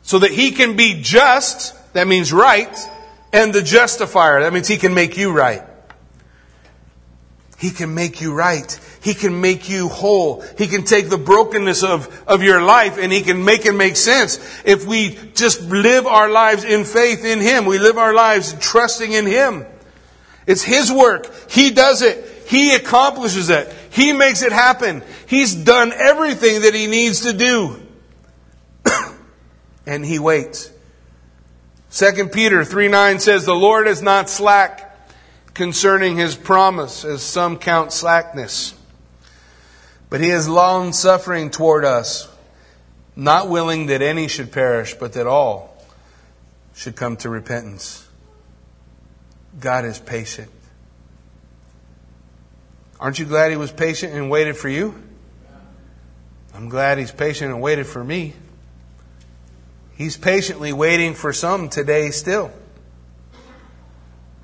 [0.00, 2.74] so that he can be just, that means right,
[3.34, 5.62] and the justifier, that means he can make you right.
[7.58, 8.80] He can make you right.
[9.02, 10.42] He can make you whole.
[10.58, 13.96] He can take the brokenness of, of your life and He can make it make
[13.96, 14.38] sense.
[14.64, 19.12] If we just live our lives in faith in Him, we live our lives trusting
[19.12, 19.64] in Him.
[20.46, 21.30] It's His work.
[21.50, 22.46] He does it.
[22.46, 23.74] He accomplishes it.
[23.90, 25.02] He makes it happen.
[25.26, 27.80] He's done everything that He needs to do.
[29.86, 30.70] and He waits.
[31.92, 34.90] 2 Peter 3 9 says, The Lord is not slack
[35.54, 38.74] concerning his promise, as some count slackness.
[40.10, 42.28] But he is long suffering toward us,
[43.14, 45.82] not willing that any should perish, but that all
[46.74, 48.06] should come to repentance.
[49.58, 50.50] God is patient.
[52.98, 55.00] Aren't you glad he was patient and waited for you?
[56.54, 58.34] I'm glad he's patient and waited for me.
[59.96, 62.52] He's patiently waiting for some today still.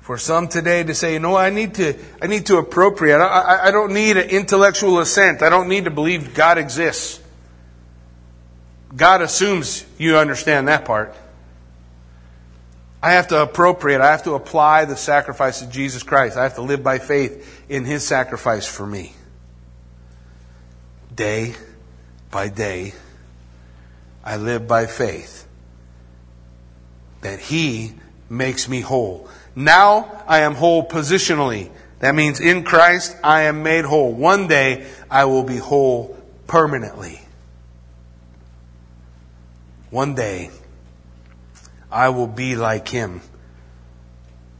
[0.07, 3.19] For some today to say, you know, I need to, I need to appropriate.
[3.19, 5.41] I, I, I don't need an intellectual assent.
[5.41, 7.21] I don't need to believe God exists.
[8.95, 11.13] God assumes you understand that part.
[13.03, 13.99] I have to appropriate.
[13.99, 16.37] I have to apply the sacrifice of Jesus Christ.
[16.37, 19.11] I have to live by faith in His sacrifice for me.
[21.13, 21.53] Day
[22.31, 22.93] by day,
[24.23, 25.45] I live by faith
[27.19, 27.91] that He
[28.29, 29.27] makes me whole.
[29.57, 31.71] Now I am whole positionally.
[31.97, 34.13] That means in Christ I am made whole.
[34.13, 37.19] One day I will be whole permanently.
[39.89, 40.51] One day
[41.91, 43.21] I will be like him.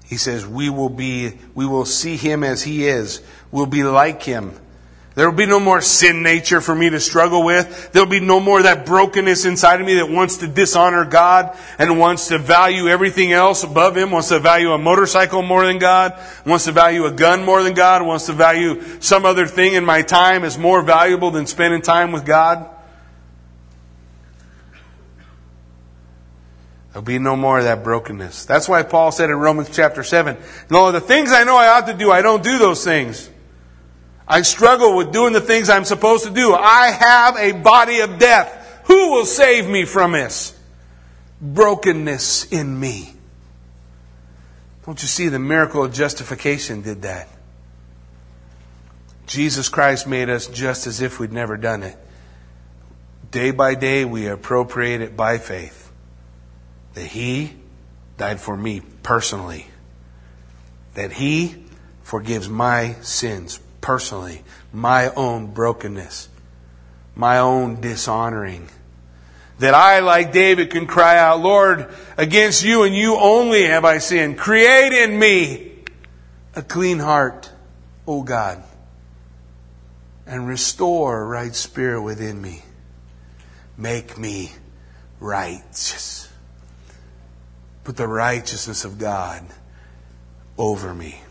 [0.03, 3.21] He says we will be, we will see him as he is.
[3.51, 4.59] We'll be like him.
[5.17, 7.91] There will be no more sin nature for me to struggle with.
[7.91, 11.57] There will be no more that brokenness inside of me that wants to dishonor God
[11.79, 15.79] and wants to value everything else above Him, wants to value a motorcycle more than
[15.79, 16.13] God,
[16.45, 19.83] wants to value a gun more than God, wants to value some other thing in
[19.83, 22.69] my time as more valuable than spending time with God.
[26.93, 28.45] There'll be no more of that brokenness.
[28.45, 30.37] That's why Paul said in Romans chapter 7,
[30.69, 33.31] No, the things I know I ought to do, I don't do those things.
[34.27, 36.53] I struggle with doing the things I'm supposed to do.
[36.53, 38.81] I have a body of death.
[38.85, 40.57] Who will save me from this?
[41.41, 43.13] Brokenness in me.
[44.85, 47.29] Don't you see the miracle of justification did that?
[49.27, 51.97] Jesus Christ made us just as if we'd never done it.
[53.29, 55.91] Day by day, we appropriate it by faith
[56.93, 57.53] that He
[58.17, 59.67] died for me personally,
[60.93, 61.65] that He
[62.01, 66.27] forgives my sins personally, my own brokenness,
[67.15, 68.67] my own dishonoring.
[69.59, 73.99] That I, like David, can cry out, Lord, against you and you only have I
[73.99, 74.37] sinned.
[74.37, 75.71] Create in me
[76.53, 77.49] a clean heart,
[78.05, 78.61] O God,
[80.25, 82.63] and restore a right spirit within me.
[83.77, 84.51] Make me
[85.21, 86.29] righteous.
[87.85, 89.45] Put the righteousness of God
[90.57, 91.21] over me.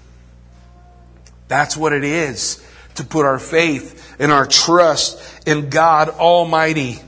[1.49, 2.65] That's what it is
[2.97, 6.99] to put our faith and our trust in God Almighty.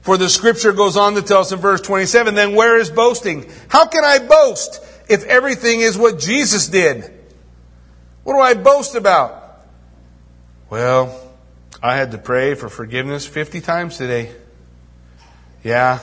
[0.00, 3.50] For the scripture goes on to tell us in verse 27, then where is boasting?
[3.68, 7.10] How can I boast if everything is what Jesus did?
[8.22, 9.60] What do I boast about?
[10.70, 11.20] Well,
[11.82, 14.32] I had to pray for forgiveness 50 times today.
[15.62, 16.00] Yeah,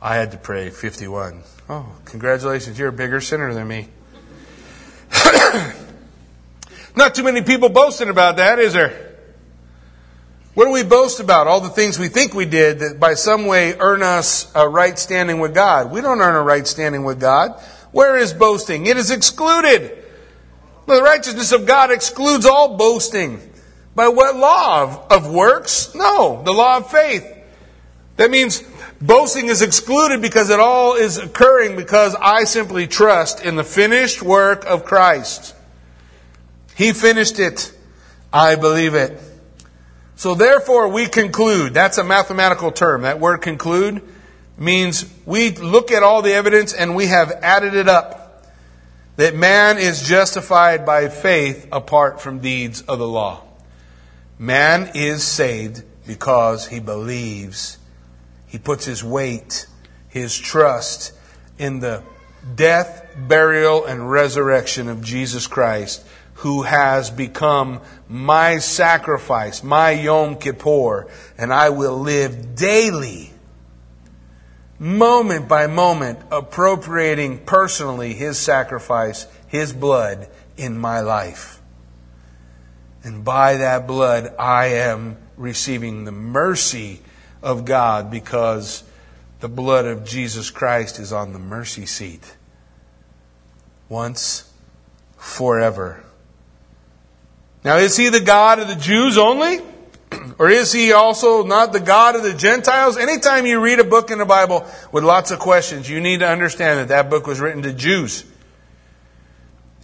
[0.00, 1.42] I had to pray 51.
[1.68, 3.88] Oh, congratulations, you're a bigger sinner than me.
[6.96, 9.14] Not too many people boasting about that, is there?
[10.54, 11.48] What do we boast about?
[11.48, 14.96] All the things we think we did that by some way earn us a right
[14.96, 15.90] standing with God.
[15.90, 17.60] We don't earn a right standing with God.
[17.90, 18.86] Where is boasting?
[18.86, 20.04] It is excluded.
[20.86, 23.40] The righteousness of God excludes all boasting.
[23.96, 24.82] By what law?
[24.82, 25.94] Of, of works?
[25.94, 27.26] No, the law of faith.
[28.16, 28.62] That means
[29.00, 34.22] boasting is excluded because it all is occurring because I simply trust in the finished
[34.22, 35.54] work of Christ.
[36.74, 37.72] He finished it.
[38.32, 39.20] I believe it.
[40.16, 41.74] So therefore we conclude.
[41.74, 43.02] That's a mathematical term.
[43.02, 44.02] That word conclude
[44.56, 48.44] means we look at all the evidence and we have added it up.
[49.16, 53.42] That man is justified by faith apart from deeds of the law.
[54.38, 57.78] Man is saved because he believes.
[58.46, 59.66] He puts his weight,
[60.08, 61.12] his trust
[61.58, 62.02] in the
[62.56, 66.04] death, burial, and resurrection of Jesus Christ
[66.34, 71.08] who has become my sacrifice, my Yom Kippur,
[71.38, 73.30] and I will live daily
[74.78, 81.60] moment by moment, appropriating personally His sacrifice, His blood in my life.
[83.02, 87.00] And by that blood, I am receiving the mercy
[87.42, 88.82] of God because
[89.40, 92.36] the blood of Jesus Christ is on the mercy seat.
[93.88, 94.50] Once,
[95.16, 96.03] forever.
[97.64, 99.60] Now, is he the God of the Jews only?
[100.38, 102.96] Or is he also not the God of the Gentiles?
[102.96, 106.28] Anytime you read a book in the Bible with lots of questions, you need to
[106.28, 108.24] understand that that book was written to Jews.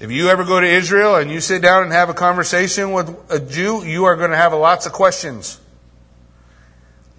[0.00, 3.14] If you ever go to Israel and you sit down and have a conversation with
[3.30, 5.60] a Jew, you are going to have lots of questions.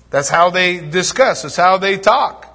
[0.10, 1.44] That's how they discuss.
[1.44, 2.51] That's how they talk.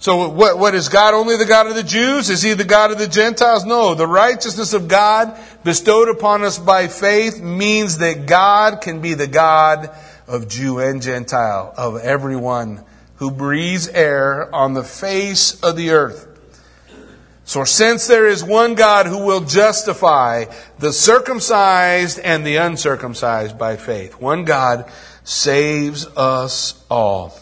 [0.00, 2.30] So what, what is God only the God of the Jews?
[2.30, 3.66] Is he the God of the Gentiles?
[3.66, 3.94] No.
[3.94, 9.26] The righteousness of God bestowed upon us by faith means that God can be the
[9.26, 9.90] God
[10.26, 12.82] of Jew and Gentile, of everyone
[13.16, 16.28] who breathes air on the face of the earth.
[17.44, 20.46] So since there is one God who will justify
[20.78, 24.90] the circumcised and the uncircumcised by faith, one God
[25.24, 27.38] saves us all.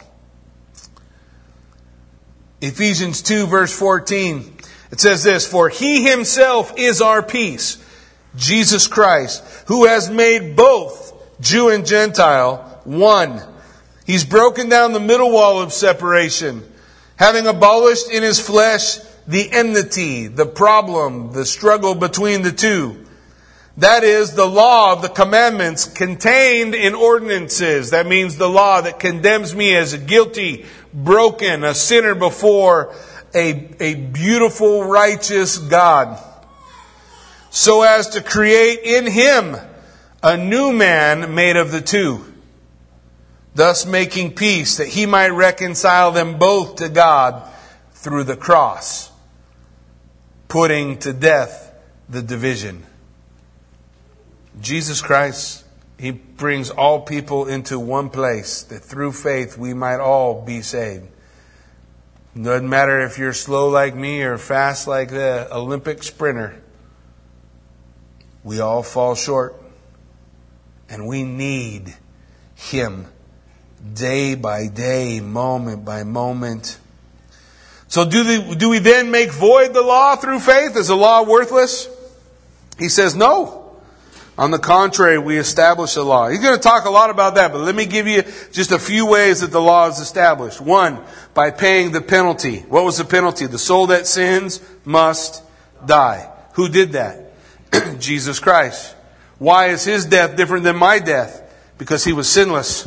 [2.60, 4.56] Ephesians 2 verse 14.
[4.90, 7.84] It says this, For he himself is our peace,
[8.36, 13.42] Jesus Christ, who has made both Jew and Gentile one.
[14.06, 16.62] He's broken down the middle wall of separation,
[17.16, 23.04] having abolished in his flesh the enmity, the problem, the struggle between the two.
[23.78, 27.90] That is the law of the commandments contained in ordinances.
[27.90, 32.92] That means the law that condemns me as guilty, broken, a sinner before
[33.32, 36.20] a, a beautiful, righteous God.
[37.50, 39.56] So as to create in him
[40.24, 42.24] a new man made of the two,
[43.54, 47.48] thus making peace that he might reconcile them both to God
[47.92, 49.12] through the cross,
[50.48, 51.72] putting to death
[52.08, 52.87] the division.
[54.60, 55.64] Jesus Christ,
[55.98, 61.08] He brings all people into one place that through faith we might all be saved.
[62.40, 66.60] Doesn't matter if you're slow like me or fast like the Olympic sprinter.
[68.44, 69.60] We all fall short.
[70.88, 71.94] And we need
[72.54, 73.06] Him
[73.94, 76.78] day by day, moment by moment.
[77.88, 80.76] So do, the, do we then make void the law through faith?
[80.76, 81.88] Is the law worthless?
[82.78, 83.57] He says no.
[84.38, 86.28] On the contrary, we establish the law.
[86.28, 88.22] He's going to talk a lot about that, but let me give you
[88.52, 90.60] just a few ways that the law is established.
[90.60, 91.02] One,
[91.34, 92.60] by paying the penalty.
[92.60, 93.46] What was the penalty?
[93.46, 95.42] The soul that sins must
[95.84, 96.30] die.
[96.54, 97.32] Who did that?
[97.98, 98.94] Jesus Christ.
[99.38, 101.42] Why is his death different than my death?
[101.76, 102.86] Because he was sinless.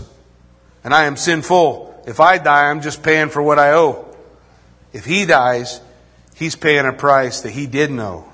[0.85, 2.03] And I am sinful.
[2.07, 4.07] If I die, I'm just paying for what I owe.
[4.93, 5.81] If he dies,
[6.33, 8.31] he's paying a price that he didn't owe.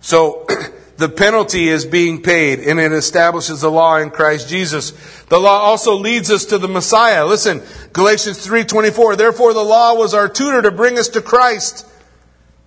[0.00, 0.46] So,
[0.96, 4.90] the penalty is being paid and it establishes the law in Christ Jesus.
[5.28, 7.26] The law also leads us to the Messiah.
[7.26, 7.62] Listen,
[7.92, 11.86] Galatians 3:24, therefore the law was our tutor to bring us to Christ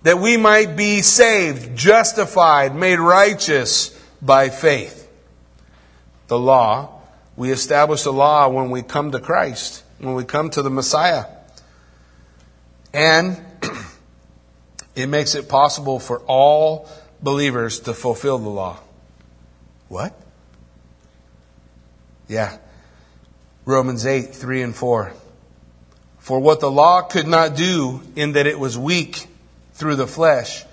[0.02, 3.90] that we might be saved, justified, made righteous
[4.22, 5.08] by faith.
[6.28, 7.00] The law,
[7.36, 11.24] we establish the law when we come to Christ, when we come to the Messiah.
[12.92, 13.40] And
[14.94, 16.88] it makes it possible for all
[17.22, 18.78] believers to fulfill the law.
[19.88, 20.18] What?
[22.28, 22.58] Yeah.
[23.64, 25.12] Romans 8, 3 and 4.
[26.18, 29.28] For what the law could not do in that it was weak
[29.74, 30.64] through the flesh,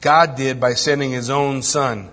[0.00, 2.10] God did by sending his own Son.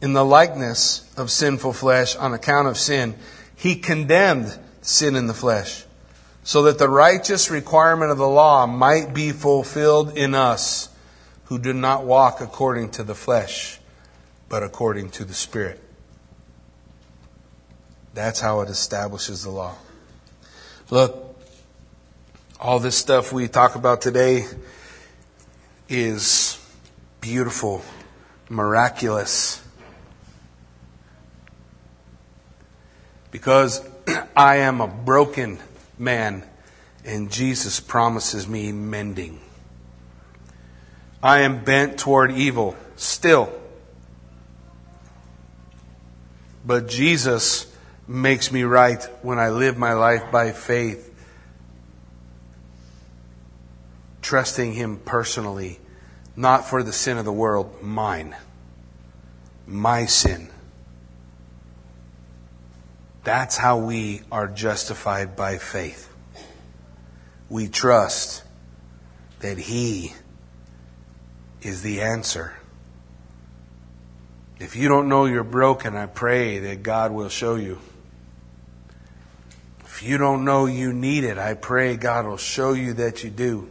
[0.00, 3.14] In the likeness of sinful flesh on account of sin,
[3.56, 5.84] he condemned sin in the flesh,
[6.42, 10.88] so that the righteous requirement of the law might be fulfilled in us
[11.46, 13.78] who do not walk according to the flesh,
[14.48, 15.80] but according to the Spirit.
[18.14, 19.74] That's how it establishes the law.
[20.90, 21.36] Look,
[22.60, 24.46] all this stuff we talk about today
[25.88, 26.58] is
[27.20, 27.82] beautiful,
[28.48, 29.62] miraculous.
[33.30, 33.86] Because
[34.36, 35.58] I am a broken
[35.98, 36.44] man
[37.04, 39.40] and Jesus promises me mending.
[41.24, 43.50] I am bent toward evil still.
[46.66, 47.66] But Jesus
[48.06, 51.14] makes me right when I live my life by faith,
[54.20, 55.80] trusting Him personally,
[56.36, 58.36] not for the sin of the world, mine,
[59.66, 60.50] my sin.
[63.22, 66.10] That's how we are justified by faith.
[67.48, 68.42] we trust
[69.40, 70.12] that He
[71.64, 72.54] is the answer.
[74.60, 77.80] If you don't know you're broken, I pray that God will show you.
[79.80, 83.30] If you don't know you need it, I pray God will show you that you
[83.30, 83.68] do.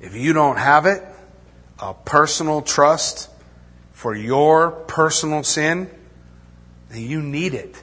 [0.00, 1.02] If you don't have it,
[1.78, 3.30] a personal trust
[3.92, 5.90] for your personal sin,
[6.90, 7.82] then you need it.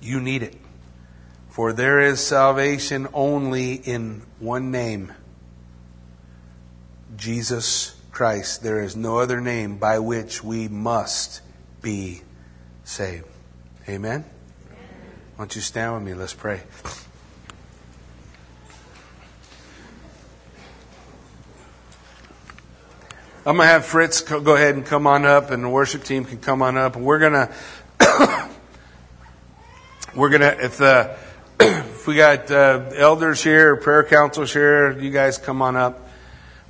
[0.00, 0.56] You need it.
[1.50, 5.12] For there is salvation only in one name
[7.22, 8.64] Jesus Christ.
[8.64, 11.40] There is no other name by which we must
[11.80, 12.22] be
[12.82, 13.26] saved.
[13.88, 14.24] Amen?
[15.36, 16.14] Why don't you stand with me?
[16.14, 16.62] Let's pray.
[23.46, 26.24] I'm going to have Fritz go ahead and come on up, and the worship team
[26.24, 26.96] can come on up.
[26.96, 27.34] We're going
[28.00, 28.48] to,
[30.16, 31.16] we're going to, if the,
[31.60, 36.01] if we got uh, elders here, prayer councils here, you guys come on up.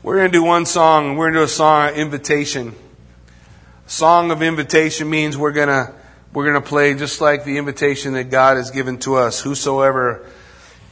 [0.03, 1.16] We're going to do one song.
[1.16, 2.74] We're going to do a song, invitation.
[3.86, 5.94] Song of invitation means we're going to,
[6.32, 9.40] we're going to play just like the invitation that God has given to us.
[9.40, 10.26] Whosoever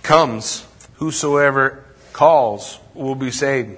[0.05, 0.65] comes,
[0.99, 3.77] whosoever calls will be saved.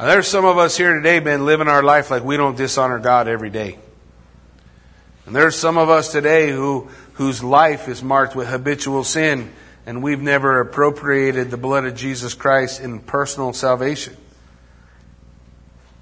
[0.00, 2.98] Now, there's some of us here today been living our life like we don't dishonor
[2.98, 3.78] God every day.
[5.26, 9.52] And there's some of us today who, whose life is marked with habitual sin
[9.88, 14.14] and we've never appropriated the blood of Jesus Christ in personal salvation.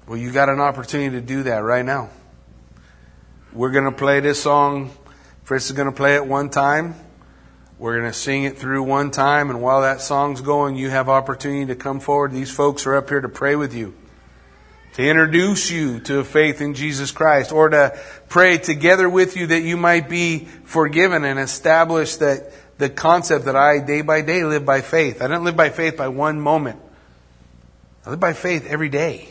[0.05, 2.09] Well, you got an opportunity to do that right now.
[3.53, 4.91] We're going to play this song.
[5.43, 6.95] Fritz is going to play it one time.
[7.79, 11.07] We're going to sing it through one time, and while that song's going, you have
[11.07, 12.33] opportunity to come forward.
[12.33, 13.93] These folks are up here to pray with you,
[14.95, 19.47] to introduce you to a faith in Jesus Christ, or to pray together with you
[19.47, 24.43] that you might be forgiven and establish that the concept that I, day by day,
[24.43, 25.21] live by faith.
[25.21, 26.79] I don't live by faith by one moment.
[28.05, 29.29] I live by faith every day,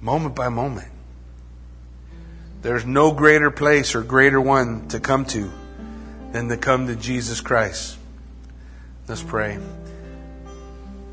[0.00, 0.88] moment by moment.
[2.62, 5.50] There's no greater place or greater one to come to
[6.32, 7.96] than to come to Jesus Christ.
[9.08, 9.58] Let's pray.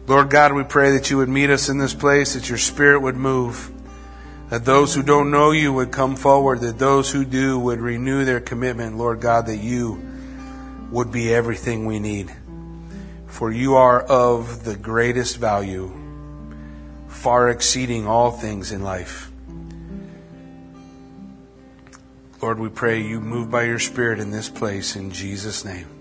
[0.07, 3.01] Lord God, we pray that you would meet us in this place, that your spirit
[3.01, 3.71] would move,
[4.49, 8.23] that those who don't know you would come forward, that those who do would renew
[8.23, 10.01] their commitment, Lord God, that you
[10.91, 12.33] would be everything we need.
[13.27, 15.91] For you are of the greatest value,
[17.07, 19.31] far exceeding all things in life.
[22.41, 25.96] Lord, we pray you move by your Spirit in this place in Jesus' name.